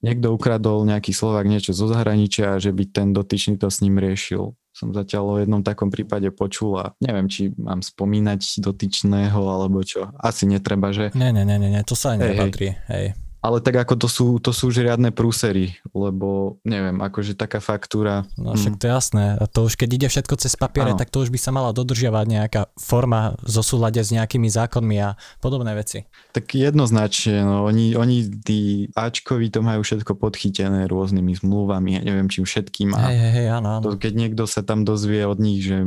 niekto 0.00 0.32
ukradol 0.32 0.88
nejaký 0.88 1.12
Slovak 1.12 1.44
niečo 1.44 1.76
zo 1.76 1.84
zahraničia 1.84 2.56
a 2.56 2.62
že 2.62 2.72
by 2.72 2.84
ten 2.88 3.12
dotyčný 3.12 3.60
to 3.60 3.68
s 3.68 3.84
ním 3.84 4.00
riešil. 4.00 4.56
Som 4.72 4.96
zatiaľ 4.96 5.24
o 5.28 5.36
jednom 5.36 5.60
takom 5.60 5.92
prípade 5.92 6.32
počul 6.32 6.80
a 6.80 6.96
neviem, 6.96 7.28
či 7.28 7.52
mám 7.60 7.84
spomínať 7.84 8.56
dotyčného 8.56 9.36
alebo 9.36 9.84
čo. 9.84 10.08
Asi 10.16 10.48
netreba, 10.48 10.96
že? 10.96 11.12
Nie, 11.12 11.28
nie, 11.28 11.44
nie, 11.44 11.60
nie, 11.60 11.84
to 11.84 11.92
sa 11.92 12.16
ani 12.16 12.24
Hej, 12.24 12.28
hej. 12.32 12.36
nepatrí. 12.40 12.68
Hej. 12.88 13.06
Ale 13.42 13.58
tak 13.58 13.74
ako 13.74 13.94
to 13.98 14.08
sú, 14.08 14.26
to 14.38 14.54
sú 14.54 14.70
už 14.70 14.86
riadne 14.86 15.10
prúsery, 15.10 15.74
lebo 15.90 16.62
neviem, 16.62 16.94
akože 17.02 17.34
taká 17.34 17.58
faktúra... 17.58 18.22
No 18.38 18.54
však 18.54 18.78
to 18.78 18.86
je 18.86 18.92
jasné. 18.94 19.24
A 19.34 19.44
to 19.50 19.66
už 19.66 19.74
keď 19.74 19.90
ide 19.98 20.08
všetko 20.08 20.38
cez 20.38 20.54
papiere, 20.54 20.94
tak 20.94 21.10
to 21.10 21.26
už 21.26 21.34
by 21.34 21.38
sa 21.42 21.50
mala 21.50 21.74
dodržiavať 21.74 22.26
nejaká 22.30 22.62
forma 22.78 23.34
zosúľade 23.42 23.98
s 23.98 24.14
nejakými 24.14 24.46
zákonmi 24.46 24.96
a 25.02 25.18
podobné 25.42 25.74
veci. 25.74 26.06
Tak 26.30 26.54
jednoznačne, 26.54 27.42
no, 27.42 27.66
oni, 27.66 27.98
oni 27.98 28.30
tí 28.46 28.86
Ačkovi 28.94 29.50
to 29.50 29.60
majú 29.60 29.82
všetko 29.82 30.14
podchytené 30.14 30.86
rôznymi 30.86 31.42
zmluvami, 31.42 31.98
ja 31.98 32.02
neviem 32.06 32.30
čím 32.30 32.46
všetkým 32.46 32.94
a 32.94 33.10
hej, 33.10 33.30
hej, 33.42 33.48
áno, 33.50 33.82
áno. 33.82 33.82
to, 33.82 33.98
keď 33.98 34.12
niekto 34.14 34.46
sa 34.46 34.62
tam 34.62 34.86
dozvie 34.86 35.26
od 35.26 35.42
nich, 35.42 35.66
že 35.66 35.82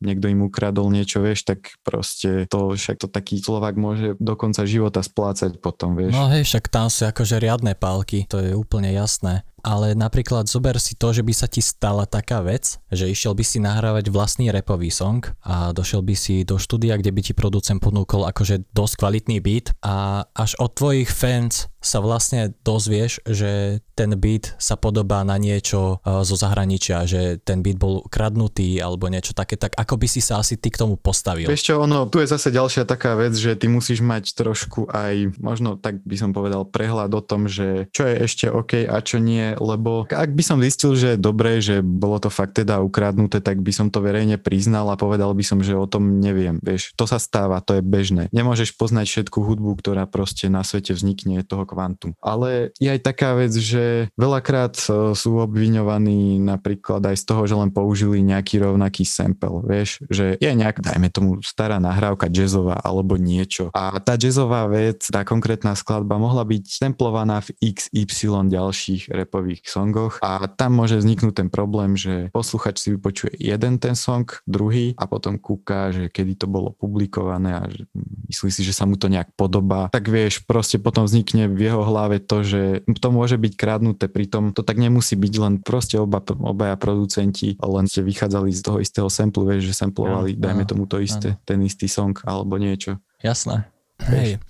niekto 0.00 0.26
im 0.32 0.48
ukradol 0.48 0.88
niečo, 0.88 1.20
vieš, 1.20 1.44
tak 1.44 1.76
proste 1.84 2.48
to, 2.48 2.72
však 2.74 2.96
to 2.96 3.06
taký 3.06 3.38
Slovak 3.38 3.76
môže 3.76 4.16
do 4.16 4.34
konca 4.34 4.64
života 4.64 5.04
splácať 5.04 5.60
potom, 5.60 5.94
vieš. 5.94 6.16
No 6.16 6.32
hej, 6.32 6.48
však 6.48 6.72
tam 6.72 6.88
sú 6.88 7.06
akože 7.06 7.36
riadne 7.36 7.76
pálky, 7.76 8.24
to 8.26 8.40
je 8.40 8.56
úplne 8.56 8.90
jasné. 8.90 9.44
Ale 9.62 9.92
napríklad 9.94 10.48
zober 10.48 10.76
si 10.82 10.96
to, 10.96 11.12
že 11.14 11.22
by 11.24 11.32
sa 11.36 11.46
ti 11.46 11.62
stala 11.62 12.04
taká 12.08 12.40
vec, 12.44 12.80
že 12.90 13.08
išiel 13.08 13.36
by 13.36 13.44
si 13.44 13.58
nahrávať 13.62 14.08
vlastný 14.12 14.50
repový 14.50 14.88
song 14.92 15.24
a 15.44 15.70
došiel 15.70 16.02
by 16.04 16.14
si 16.16 16.42
do 16.42 16.58
štúdia, 16.58 16.98
kde 16.98 17.12
by 17.12 17.20
ti 17.20 17.32
producent 17.32 17.78
ponúkol 17.80 18.28
akože 18.28 18.66
dosť 18.74 18.94
kvalitný 19.00 19.38
beat 19.40 19.72
a 19.80 20.24
až 20.36 20.56
od 20.60 20.72
tvojich 20.76 21.08
fans 21.08 21.70
sa 21.80 22.04
vlastne 22.04 22.52
dozvieš, 22.60 23.24
že 23.24 23.80
ten 23.96 24.12
beat 24.20 24.52
sa 24.60 24.76
podobá 24.76 25.24
na 25.24 25.40
niečo 25.40 25.96
uh, 26.04 26.20
zo 26.20 26.36
zahraničia, 26.36 27.08
že 27.08 27.40
ten 27.40 27.64
beat 27.64 27.80
bol 27.80 28.04
kradnutý 28.12 28.76
alebo 28.84 29.08
niečo 29.08 29.32
také, 29.32 29.56
tak 29.56 29.72
ako 29.80 29.96
by 29.96 30.06
si 30.06 30.20
sa 30.20 30.44
asi 30.44 30.60
ty 30.60 30.68
k 30.68 30.76
tomu 30.76 31.00
postavil? 31.00 31.48
Vieš 31.48 31.72
čo, 31.72 31.74
ono, 31.80 32.04
tu 32.12 32.20
je 32.20 32.28
zase 32.28 32.52
ďalšia 32.52 32.84
taká 32.84 33.16
vec, 33.16 33.32
že 33.32 33.56
ty 33.56 33.72
musíš 33.72 34.04
mať 34.04 34.36
trošku 34.36 34.92
aj, 34.92 35.40
možno 35.40 35.80
tak 35.80 36.04
by 36.04 36.16
som 36.20 36.36
povedal, 36.36 36.68
prehľad 36.68 37.16
o 37.16 37.24
tom, 37.24 37.48
že 37.48 37.88
čo 37.96 38.04
je 38.04 38.14
ešte 38.28 38.52
OK 38.52 38.84
a 38.84 39.00
čo 39.00 39.16
nie, 39.16 39.49
lebo 39.58 40.06
ak 40.06 40.30
by 40.36 40.42
som 40.44 40.58
zistil, 40.60 40.94
že 40.94 41.16
je 41.16 41.18
dobré, 41.18 41.58
že 41.58 41.80
bolo 41.80 42.20
to 42.20 42.28
fakt 42.28 42.60
teda 42.60 42.84
ukradnuté, 42.84 43.40
tak 43.40 43.58
by 43.64 43.72
som 43.72 43.88
to 43.88 44.04
verejne 44.04 44.36
priznal 44.36 44.86
a 44.92 45.00
povedal 45.00 45.32
by 45.32 45.44
som, 45.46 45.64
že 45.64 45.74
o 45.74 45.88
tom 45.88 46.20
neviem. 46.20 46.60
Vieš, 46.60 46.92
to 46.94 47.08
sa 47.08 47.16
stáva, 47.16 47.64
to 47.64 47.78
je 47.78 47.82
bežné. 47.82 48.28
Nemôžeš 48.30 48.76
poznať 48.76 49.06
všetku 49.08 49.38
hudbu, 49.40 49.80
ktorá 49.80 50.04
proste 50.04 50.52
na 50.52 50.60
svete 50.62 50.92
vznikne 50.92 51.40
toho 51.46 51.64
kvantum. 51.64 52.12
Ale 52.20 52.74
je 52.76 52.92
aj 52.92 53.00
taká 53.00 53.32
vec, 53.34 53.54
že 53.56 54.12
veľakrát 54.14 54.76
e, 54.76 55.16
sú 55.16 55.40
obviňovaní 55.40 56.38
napríklad 56.42 57.00
aj 57.00 57.16
z 57.16 57.24
toho, 57.24 57.42
že 57.48 57.54
len 57.56 57.72
použili 57.72 58.20
nejaký 58.20 58.60
rovnaký 58.60 59.08
sample, 59.08 59.64
vieš, 59.64 60.04
že 60.12 60.36
je 60.36 60.50
nejak, 60.52 60.84
dajme 60.84 61.08
tomu, 61.08 61.30
stará 61.40 61.80
nahrávka 61.80 62.28
jazzová 62.28 62.76
alebo 62.84 63.16
niečo. 63.16 63.72
A 63.72 63.96
tá 64.02 64.20
jazzová 64.20 64.68
vec, 64.68 65.08
tá 65.08 65.24
konkrétna 65.24 65.72
skladba 65.72 66.20
mohla 66.20 66.44
byť 66.44 66.64
templovaná 66.82 67.40
v 67.40 67.72
XY 67.72 68.52
ďalších 68.52 69.08
repových 69.08 69.39
songoch 69.64 70.20
a 70.20 70.44
tam 70.46 70.76
môže 70.76 71.00
vzniknúť 71.00 71.34
ten 71.44 71.48
problém, 71.48 71.96
že 71.96 72.28
posluchač 72.34 72.80
si 72.80 72.94
vypočuje 72.94 73.36
jeden 73.38 73.80
ten 73.80 73.96
song, 73.96 74.28
druhý 74.44 74.92
a 75.00 75.08
potom 75.08 75.40
kúka, 75.40 75.90
že 75.90 76.12
kedy 76.12 76.44
to 76.44 76.46
bolo 76.46 76.74
publikované 76.76 77.50
a 77.56 77.62
že 77.68 77.88
myslí 78.30 78.50
si, 78.50 78.62
že 78.66 78.76
sa 78.76 78.84
mu 78.84 79.00
to 79.00 79.08
nejak 79.08 79.32
podobá, 79.34 79.88
tak 79.88 80.06
vieš, 80.06 80.44
proste 80.44 80.76
potom 80.76 81.06
vznikne 81.06 81.48
v 81.48 81.70
jeho 81.70 81.82
hlave 81.82 82.20
to, 82.20 82.44
že 82.44 82.62
to 82.86 83.08
môže 83.10 83.40
byť 83.40 83.52
kradnuté, 83.56 84.06
pritom 84.06 84.52
to 84.52 84.60
tak 84.60 84.76
nemusí 84.76 85.16
byť 85.16 85.34
len 85.40 85.54
proste 85.62 85.96
oba, 85.96 86.20
obaja 86.40 86.76
producenti 86.76 87.56
len 87.60 87.86
ste 87.86 88.02
vychádzali 88.04 88.50
z 88.50 88.62
toho 88.62 88.78
istého 88.82 89.08
samplu, 89.08 89.46
vieš, 89.46 89.72
že 89.72 89.74
samplovali, 89.86 90.34
ja, 90.36 90.50
dajme 90.50 90.64
tomu 90.66 90.84
to 90.90 90.98
isté, 90.98 91.38
ano. 91.38 91.42
ten 91.46 91.58
istý 91.62 91.86
song 91.86 92.16
alebo 92.26 92.58
niečo. 92.58 92.98
Jasné. 93.20 93.68
Hej. 94.00 94.40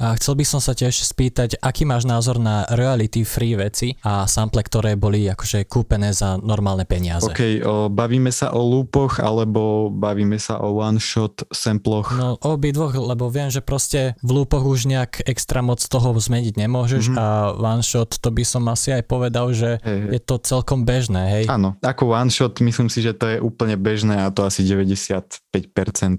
A 0.00 0.16
chcel 0.16 0.40
by 0.40 0.44
som 0.48 0.60
sa 0.64 0.72
tiež 0.72 1.04
spýtať, 1.04 1.60
aký 1.60 1.84
máš 1.84 2.08
názor 2.08 2.40
na 2.40 2.64
reality 2.72 3.20
free 3.20 3.52
veci 3.52 4.00
a 4.00 4.24
sample, 4.24 4.64
ktoré 4.64 4.96
boli 4.96 5.28
akože 5.28 5.68
kúpené 5.68 6.16
za 6.16 6.40
normálne 6.40 6.88
peniaze. 6.88 7.28
OK, 7.28 7.60
o, 7.60 7.92
bavíme 7.92 8.32
sa 8.32 8.56
o 8.56 8.64
lúpoch 8.64 9.20
alebo 9.20 9.92
bavíme 9.92 10.40
sa 10.40 10.56
o 10.64 10.80
one 10.80 10.96
shot 10.96 11.44
samploch? 11.52 12.16
No 12.16 12.40
dvoch, 12.40 12.94
lebo 12.96 13.28
viem, 13.28 13.52
že 13.52 13.60
proste 13.60 14.16
v 14.24 14.40
lúpoch 14.40 14.64
už 14.64 14.88
nejak 14.88 15.26
extra 15.28 15.60
moc 15.60 15.82
toho 15.84 16.16
zmeniť 16.16 16.54
nemôžeš 16.56 17.12
mm-hmm. 17.12 17.20
a 17.20 17.26
one 17.52 17.84
shot 17.84 18.16
to 18.16 18.32
by 18.32 18.46
som 18.46 18.64
asi 18.72 18.96
aj 18.96 19.04
povedal, 19.04 19.52
že 19.52 19.82
hey, 19.84 20.16
je 20.16 20.20
to 20.22 20.40
celkom 20.40 20.88
bežné, 20.88 21.42
hej? 21.42 21.44
Áno, 21.50 21.76
ako 21.84 22.16
one 22.16 22.32
shot 22.32 22.56
myslím 22.62 22.88
si, 22.88 23.04
že 23.04 23.12
to 23.12 23.26
je 23.28 23.36
úplne 23.42 23.76
bežné 23.76 24.24
a 24.24 24.32
to 24.32 24.46
asi 24.46 24.64
95% 24.64 25.20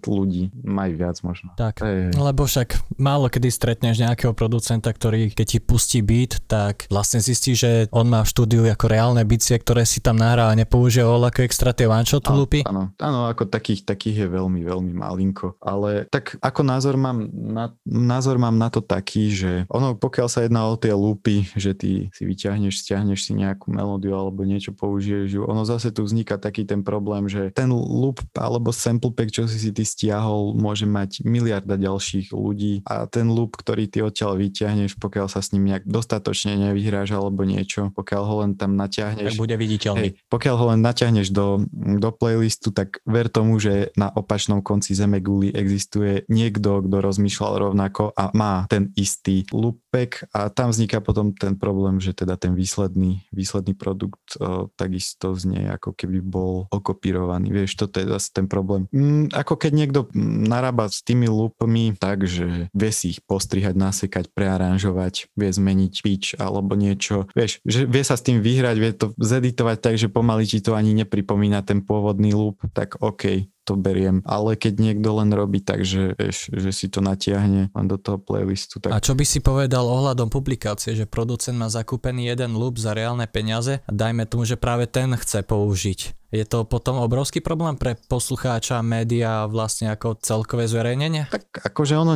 ľudí, 0.06 0.54
majú 0.62 0.94
viac 1.00 1.18
možno. 1.26 1.56
Tak, 1.58 1.82
hey, 1.82 2.12
hey. 2.12 2.20
lebo 2.20 2.46
však 2.46 3.00
málo 3.00 3.32
kedy 3.32 3.50
stre 3.50 3.71
stretneš 3.72 4.04
nejakého 4.04 4.36
producenta, 4.36 4.92
ktorý 4.92 5.32
keď 5.32 5.48
ti 5.48 5.60
pustí 5.64 6.04
beat, 6.04 6.44
tak 6.44 6.92
vlastne 6.92 7.24
zistí, 7.24 7.56
že 7.56 7.88
on 7.96 8.12
má 8.12 8.20
v 8.20 8.32
štúdiu 8.36 8.68
ako 8.68 8.92
reálne 8.92 9.24
bicie, 9.24 9.56
ktoré 9.56 9.88
si 9.88 10.04
tam 10.04 10.20
nahrá 10.20 10.52
a 10.52 10.58
nepoužije 10.60 11.08
ako 11.08 11.40
extra 11.48 11.72
tie 11.72 11.88
one 11.88 12.04
shot 12.04 12.28
loopy. 12.28 12.68
Áno, 12.68 12.92
áno, 13.00 13.32
ako 13.32 13.48
takých, 13.48 13.88
takých 13.88 14.28
je 14.28 14.28
veľmi, 14.28 14.60
veľmi 14.68 14.92
malinko. 14.92 15.56
Ale 15.64 16.04
tak 16.12 16.36
ako 16.44 16.68
názor 16.68 17.00
mám 17.00 17.32
na, 17.32 17.72
názor 17.88 18.36
mám 18.36 18.60
na 18.60 18.68
to 18.68 18.84
taký, 18.84 19.32
že 19.32 19.64
ono 19.72 19.96
pokiaľ 19.96 20.28
sa 20.28 20.44
jedná 20.44 20.68
o 20.68 20.76
tie 20.76 20.92
loopy, 20.92 21.56
že 21.56 21.72
ty 21.72 22.12
si 22.12 22.28
vyťahneš, 22.28 22.76
stiahneš 22.76 23.24
si 23.24 23.40
nejakú 23.40 23.72
melódiu 23.72 24.20
alebo 24.20 24.44
niečo 24.44 24.76
použiješ, 24.76 25.48
ono 25.48 25.64
zase 25.64 25.96
tu 25.96 26.04
vzniká 26.04 26.36
taký 26.36 26.68
ten 26.68 26.84
problém, 26.84 27.32
že 27.32 27.56
ten 27.56 27.72
loop 27.72 28.20
alebo 28.36 28.76
sample 28.76 29.16
pack, 29.16 29.32
čo 29.32 29.48
si 29.48 29.56
si 29.56 29.72
ty 29.72 29.88
stiahol, 29.88 30.60
môže 30.60 30.84
mať 30.84 31.24
miliarda 31.24 31.80
ďalších 31.80 32.36
ľudí 32.36 32.84
a 32.84 33.08
ten 33.08 33.32
loop, 33.32 33.61
ktorý 33.62 33.86
ty 33.86 34.02
odtiaľ 34.02 34.42
vyťahneš, 34.42 34.98
pokiaľ 34.98 35.30
sa 35.30 35.46
s 35.46 35.54
ním 35.54 35.70
nejak 35.70 35.86
dostatočne 35.86 36.58
nevyhráš 36.58 37.14
alebo 37.14 37.46
niečo, 37.46 37.94
pokiaľ 37.94 38.24
ho 38.26 38.36
len 38.42 38.52
tam 38.58 38.74
natiahneš. 38.74 39.38
Tak 39.38 39.42
bude 39.42 39.54
viditeľný. 39.54 40.02
Hej, 40.02 40.12
pokiaľ 40.34 40.56
ho 40.58 40.66
len 40.74 40.82
natiahneš 40.82 41.30
do, 41.30 41.70
do 41.74 42.10
playlistu, 42.10 42.74
tak 42.74 42.98
ver 43.06 43.30
tomu, 43.30 43.62
že 43.62 43.94
na 43.94 44.10
opačnom 44.10 44.66
konci 44.66 44.98
zeme 44.98 45.22
guli 45.22 45.54
existuje 45.54 46.26
niekto, 46.26 46.82
kto 46.82 46.98
rozmýšľal 46.98 47.70
rovnako 47.70 48.18
a 48.18 48.34
má 48.34 48.66
ten 48.66 48.90
istý 48.98 49.46
loopback 49.92 50.24
a 50.32 50.50
tam 50.50 50.72
vzniká 50.72 51.04
potom 51.04 51.36
ten 51.36 51.60
problém, 51.60 52.00
že 52.00 52.16
teda 52.16 52.40
ten 52.40 52.56
výsledný, 52.56 53.28
výsledný 53.36 53.76
produkt 53.76 54.40
o, 54.40 54.72
takisto 54.80 55.36
znie 55.36 55.68
ako 55.68 55.92
keby 55.92 56.24
bol 56.24 56.72
okopírovaný. 56.72 57.52
Vieš, 57.52 57.76
toto 57.76 58.00
je 58.00 58.08
zase 58.08 58.32
ten 58.32 58.48
problém. 58.48 58.88
Mm, 58.96 59.36
ako 59.36 59.60
keď 59.60 59.72
niekto 59.76 60.00
narába 60.16 60.88
s 60.88 61.04
tými 61.04 61.28
loopmi 61.28 62.00
tak, 62.00 62.24
že 62.24 62.72
vie 62.72 62.92
si 62.92 63.12
ich 63.18 63.20
postrihať, 63.28 63.76
nasekať, 63.76 64.32
prearanžovať, 64.32 65.28
vie 65.36 65.50
zmeniť 65.52 65.94
pitch 66.02 66.30
alebo 66.40 66.80
niečo. 66.80 67.28
Vieš, 67.36 67.60
že 67.68 67.84
vie 67.84 68.04
sa 68.08 68.16
s 68.16 68.24
tým 68.24 68.40
vyhrať, 68.40 68.76
vie 68.80 68.92
to 68.96 69.12
zeditovať 69.20 69.78
tak, 69.84 69.96
že 70.00 70.08
pomaly 70.08 70.48
ti 70.48 70.64
to 70.64 70.74
ani 70.74 70.96
nepripomína 70.96 71.62
ten 71.68 71.84
pôvodný 71.84 72.32
loop, 72.32 72.64
tak 72.72 72.96
OK, 73.04 73.52
to 73.66 73.78
beriem. 73.78 74.26
Ale 74.26 74.58
keď 74.58 74.74
niekto 74.82 75.10
len 75.22 75.30
robí 75.34 75.62
tak, 75.62 75.86
že, 75.86 76.18
vieš, 76.18 76.50
že 76.50 76.72
si 76.74 76.90
to 76.90 77.00
natiahne 77.04 77.70
len 77.72 77.86
do 77.88 77.98
toho 77.98 78.18
playlistu. 78.18 78.82
Tak... 78.82 78.94
A 78.94 79.04
čo 79.04 79.14
by 79.14 79.26
si 79.26 79.40
povedal 79.42 79.86
ohľadom 79.86 80.30
publikácie, 80.34 80.98
že 80.98 81.10
producent 81.10 81.58
má 81.58 81.70
zakúpený 81.70 82.32
jeden 82.32 82.58
loop 82.58 82.82
za 82.82 82.98
reálne 82.98 83.26
peniaze 83.30 83.82
a 83.86 83.92
dajme 83.92 84.26
tomu, 84.26 84.46
že 84.46 84.58
práve 84.58 84.90
ten 84.90 85.14
chce 85.14 85.46
použiť 85.46 86.21
je 86.32 86.48
to 86.48 86.64
potom 86.64 87.04
obrovský 87.04 87.44
problém 87.44 87.76
pre 87.76 88.00
poslucháča, 88.08 88.80
média 88.80 89.46
vlastne 89.52 89.92
ako 89.92 90.16
celkové 90.24 90.64
zverejnenie? 90.72 91.28
Tak 91.28 91.52
akože 91.76 92.00
ono, 92.00 92.16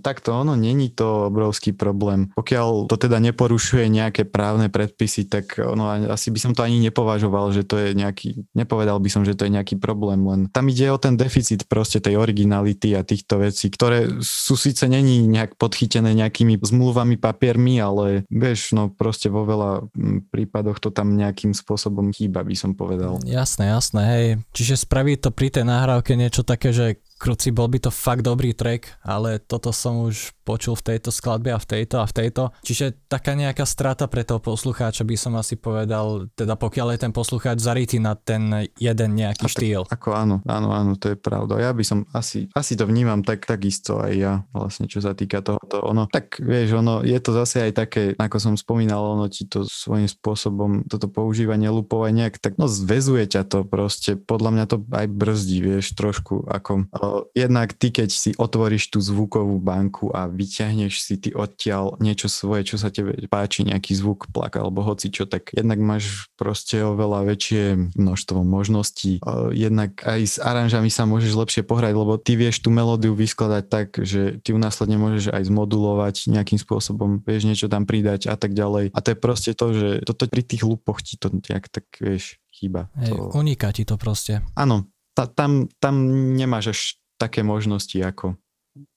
takto 0.00 0.32
ono 0.32 0.56
není 0.56 0.88
to 0.96 1.28
obrovský 1.28 1.76
problém. 1.76 2.32
Pokiaľ 2.32 2.88
to 2.88 2.96
teda 2.96 3.20
neporušuje 3.20 3.92
nejaké 3.92 4.24
právne 4.24 4.72
predpisy, 4.72 5.28
tak 5.28 5.60
ono, 5.60 6.08
asi 6.08 6.32
by 6.32 6.38
som 6.40 6.52
to 6.56 6.64
ani 6.64 6.80
nepovažoval, 6.88 7.52
že 7.52 7.68
to 7.68 7.76
je 7.76 7.92
nejaký, 7.92 8.48
nepovedal 8.56 8.96
by 8.96 9.12
som, 9.12 9.28
že 9.28 9.36
to 9.36 9.44
je 9.44 9.52
nejaký 9.52 9.76
problém, 9.76 10.24
len 10.24 10.48
tam 10.48 10.72
ide 10.72 10.88
o 10.88 10.96
ten 10.96 11.20
deficit 11.20 11.68
proste 11.68 12.00
tej 12.00 12.16
originality 12.16 12.96
a 12.96 13.04
týchto 13.04 13.44
vecí, 13.44 13.68
ktoré 13.68 14.08
sú 14.24 14.56
síce 14.56 14.88
není 14.88 15.28
nejak 15.28 15.60
podchytené 15.60 16.16
nejakými 16.16 16.56
zmluvami, 16.64 17.20
papiermi, 17.20 17.76
ale 17.76 18.24
vieš, 18.32 18.72
no 18.72 18.88
proste 18.88 19.28
vo 19.28 19.44
veľa 19.44 19.84
prípadoch 20.32 20.80
to 20.80 20.88
tam 20.88 21.12
nejakým 21.12 21.52
spôsobom 21.52 22.08
chýba, 22.16 22.40
by 22.40 22.56
som 22.56 22.72
povedal. 22.72 23.17
Jasné, 23.24 23.72
jasné, 23.72 24.02
hej. 24.04 24.26
Čiže 24.54 24.84
spraví 24.84 25.18
to 25.18 25.34
pri 25.34 25.50
tej 25.50 25.64
nahrávke 25.66 26.14
niečo 26.14 26.46
také, 26.46 26.70
že 26.70 27.02
kruci, 27.18 27.50
bol 27.50 27.66
by 27.66 27.82
to 27.82 27.90
fakt 27.90 28.22
dobrý 28.22 28.54
track, 28.54 29.02
ale 29.02 29.42
toto 29.42 29.74
som 29.74 30.06
už 30.06 30.32
počul 30.48 30.78
v 30.80 30.96
tejto 30.96 31.12
skladbe 31.12 31.52
a 31.52 31.60
v 31.60 31.66
tejto 31.68 32.00
a 32.00 32.06
v 32.08 32.16
tejto. 32.16 32.42
Čiže 32.64 33.04
taká 33.10 33.36
nejaká 33.36 33.68
strata 33.68 34.08
pre 34.08 34.24
toho 34.24 34.40
poslucháča 34.40 35.04
by 35.04 35.16
som 35.18 35.36
asi 35.36 35.60
povedal, 35.60 36.32
teda 36.32 36.56
pokiaľ 36.56 36.96
je 36.96 37.04
ten 37.04 37.12
poslucháč 37.12 37.60
zarytý 37.60 38.00
na 38.00 38.16
ten 38.16 38.72
jeden 38.80 39.10
nejaký 39.12 39.44
a 39.44 39.52
štýl. 39.52 39.82
Tak, 39.84 40.00
ako 40.00 40.08
áno, 40.16 40.36
áno, 40.48 40.72
áno, 40.72 40.96
to 40.96 41.12
je 41.12 41.16
pravda. 41.20 41.60
Ja 41.60 41.76
by 41.76 41.84
som 41.84 42.08
asi, 42.16 42.48
asi 42.56 42.80
to 42.80 42.88
vnímam 42.88 43.20
tak, 43.20 43.44
takisto 43.44 44.00
aj 44.00 44.12
ja, 44.16 44.32
vlastne 44.56 44.88
čo 44.88 45.04
sa 45.04 45.12
týka 45.12 45.44
toho. 45.44 45.60
To 45.68 45.84
ono, 45.84 46.08
tak 46.08 46.40
vieš, 46.40 46.80
ono, 46.80 47.04
je 47.04 47.18
to 47.20 47.36
zase 47.36 47.68
aj 47.68 47.72
také, 47.76 48.02
ako 48.16 48.36
som 48.40 48.54
spomínal, 48.56 49.04
ono 49.04 49.28
ti 49.28 49.44
to 49.44 49.68
svojím 49.68 50.08
spôsobom, 50.08 50.88
toto 50.88 51.12
používanie 51.12 51.68
lupov 51.68 52.08
aj 52.08 52.14
nejak 52.16 52.34
tak, 52.40 52.56
no 52.56 52.70
zväzuje 52.70 53.28
ťa 53.28 53.44
to 53.44 53.68
proste, 53.68 54.16
podľa 54.16 54.50
mňa 54.54 54.64
to 54.64 54.76
aj 54.96 55.06
brzdí, 55.12 55.58
vieš, 55.60 55.92
trošku 55.92 56.48
ako 56.48 56.88
jednak 57.36 57.74
ty, 57.74 57.92
keď 57.92 58.08
si 58.08 58.30
otvoríš 58.34 58.90
tú 58.92 58.98
zvukovú 59.02 59.60
banku 59.60 60.10
a 60.14 60.26
vyťahneš 60.26 60.94
si 61.00 61.14
ty 61.20 61.30
odtiaľ 61.34 61.98
niečo 62.00 62.26
svoje, 62.30 62.74
čo 62.74 62.76
sa 62.80 62.88
tebe 62.88 63.14
páči, 63.28 63.66
nejaký 63.66 63.94
zvuk, 63.94 64.30
plak 64.32 64.58
alebo 64.60 64.84
hoci 64.84 65.12
čo, 65.12 65.26
tak 65.28 65.50
jednak 65.52 65.78
máš 65.80 66.30
proste 66.38 66.80
oveľa 66.84 67.28
väčšie 67.28 67.94
množstvo 67.98 68.40
možností. 68.42 69.20
Jednak 69.52 70.00
aj 70.04 70.20
s 70.24 70.36
aranžami 70.38 70.88
sa 70.88 71.04
môžeš 71.08 71.32
lepšie 71.34 71.62
pohrať, 71.66 71.94
lebo 71.94 72.16
ty 72.16 72.34
vieš 72.38 72.62
tú 72.64 72.72
melódiu 72.72 73.12
vyskladať 73.12 73.64
tak, 73.68 73.88
že 73.98 74.40
ty 74.40 74.52
ju 74.54 74.58
následne 74.58 74.96
môžeš 75.00 75.34
aj 75.34 75.42
zmodulovať 75.48 76.30
nejakým 76.30 76.60
spôsobom, 76.60 77.20
vieš 77.24 77.48
niečo 77.48 77.66
tam 77.70 77.84
pridať 77.84 78.30
a 78.30 78.36
tak 78.36 78.52
ďalej. 78.54 78.92
A 78.94 78.98
to 79.00 79.12
je 79.12 79.18
proste 79.18 79.52
to, 79.54 79.66
že 79.74 79.88
toto 80.06 80.26
pri 80.28 80.42
tých 80.44 80.62
lupoch 80.66 81.00
ti 81.00 81.16
to 81.16 81.30
nejak 81.32 81.70
tak 81.70 81.84
vieš 82.00 82.38
chýba. 82.52 82.90
Hej, 82.98 83.14
to... 83.14 83.38
Uniká 83.38 83.70
ti 83.70 83.86
to 83.86 83.94
proste. 83.94 84.42
Áno, 84.58 84.90
ta, 85.18 85.26
tam, 85.26 85.66
tam 85.82 85.94
nemáš 86.38 86.64
až 86.70 86.80
také 87.18 87.42
možnosti 87.42 87.98
ako, 87.98 88.38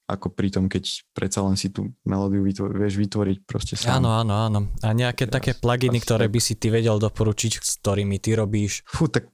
ako 0.06 0.28
pri 0.30 0.54
tom, 0.54 0.70
keď 0.70 1.01
predsa 1.18 1.42
len 1.42 1.58
si 1.58 1.74
tú 1.74 1.98
melódiu 2.06 2.46
vytvor- 2.46 2.78
vieš 2.78 3.01
vytvoriť 3.01 3.38
proste 3.50 3.74
sám. 3.74 3.98
Áno, 3.98 4.13
áno, 4.13 4.34
áno. 4.38 4.60
A 4.86 4.94
nejaké 4.94 5.25
Teraz 5.25 5.42
také 5.42 5.51
pluginy, 5.58 5.98
ktoré 5.98 6.30
by 6.30 6.38
si 6.38 6.54
ty 6.62 6.70
vedel 6.70 7.01
doporučiť, 7.01 7.58
s 7.58 7.82
ktorými 7.82 8.22
ty 8.22 8.38
robíš? 8.38 8.86
Fú, 8.86 9.10
tak 9.10 9.34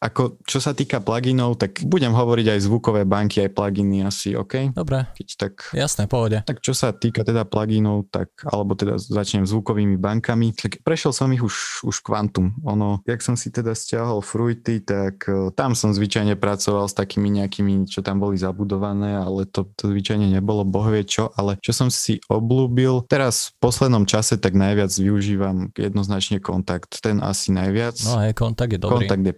ako 0.00 0.40
čo 0.44 0.58
sa 0.60 0.76
týka 0.76 1.00
pluginov, 1.00 1.56
tak 1.56 1.80
budem 1.84 2.12
hovoriť 2.12 2.56
aj 2.56 2.60
zvukové 2.64 3.02
banky, 3.08 3.44
aj 3.44 3.50
pluginy 3.56 4.04
asi, 4.04 4.36
OK? 4.36 4.76
Dobre, 4.76 5.08
Keď 5.16 5.28
tak 5.36 5.54
jasné, 5.72 6.04
pohode. 6.06 6.42
Tak 6.44 6.60
čo 6.60 6.76
sa 6.76 6.92
týka 6.92 7.24
teda 7.24 7.48
pluginov, 7.48 8.08
tak, 8.12 8.30
alebo 8.44 8.76
teda 8.76 9.00
začnem 9.00 9.48
zvukovými 9.48 9.96
bankami, 9.96 10.52
tak 10.52 10.84
prešiel 10.84 11.16
som 11.16 11.32
ich 11.32 11.40
už, 11.40 11.86
už 11.86 11.96
kvantum. 12.04 12.52
Ono, 12.68 13.00
jak 13.08 13.20
som 13.24 13.34
si 13.34 13.48
teda 13.48 13.72
stiahol 13.72 14.20
Fruity, 14.20 14.84
tak 14.84 15.24
eh, 15.28 15.50
tam 15.56 15.72
som 15.72 15.92
zvyčajne 15.92 16.36
pracoval 16.36 16.88
s 16.88 16.94
takými 16.94 17.40
nejakými, 17.40 17.88
čo 17.88 18.04
tam 18.04 18.20
boli 18.20 18.36
zabudované, 18.36 19.16
ale 19.16 19.48
to, 19.48 19.68
to 19.76 19.88
zvyčajne 19.90 20.28
nebolo 20.28 20.62
bohvie 20.66 21.02
čo, 21.06 21.32
ale 21.34 21.56
čo 21.64 21.72
som 21.72 21.88
si 21.88 22.20
oblúbil, 22.28 23.04
teraz 23.08 23.56
v 23.56 23.70
poslednom 23.70 24.04
čase 24.04 24.36
tak 24.36 24.52
najviac 24.52 24.92
využívam 24.92 25.72
jednoznačne 25.72 26.42
kontakt, 26.42 27.00
ten 27.00 27.22
asi 27.22 27.50
najviac. 27.54 27.96
No 28.04 28.20
hej, 28.20 28.32
kontakt 28.36 28.72
je 28.72 28.80
dobrý. 28.80 29.06
Kontakt 29.06 29.24
je 29.24 29.34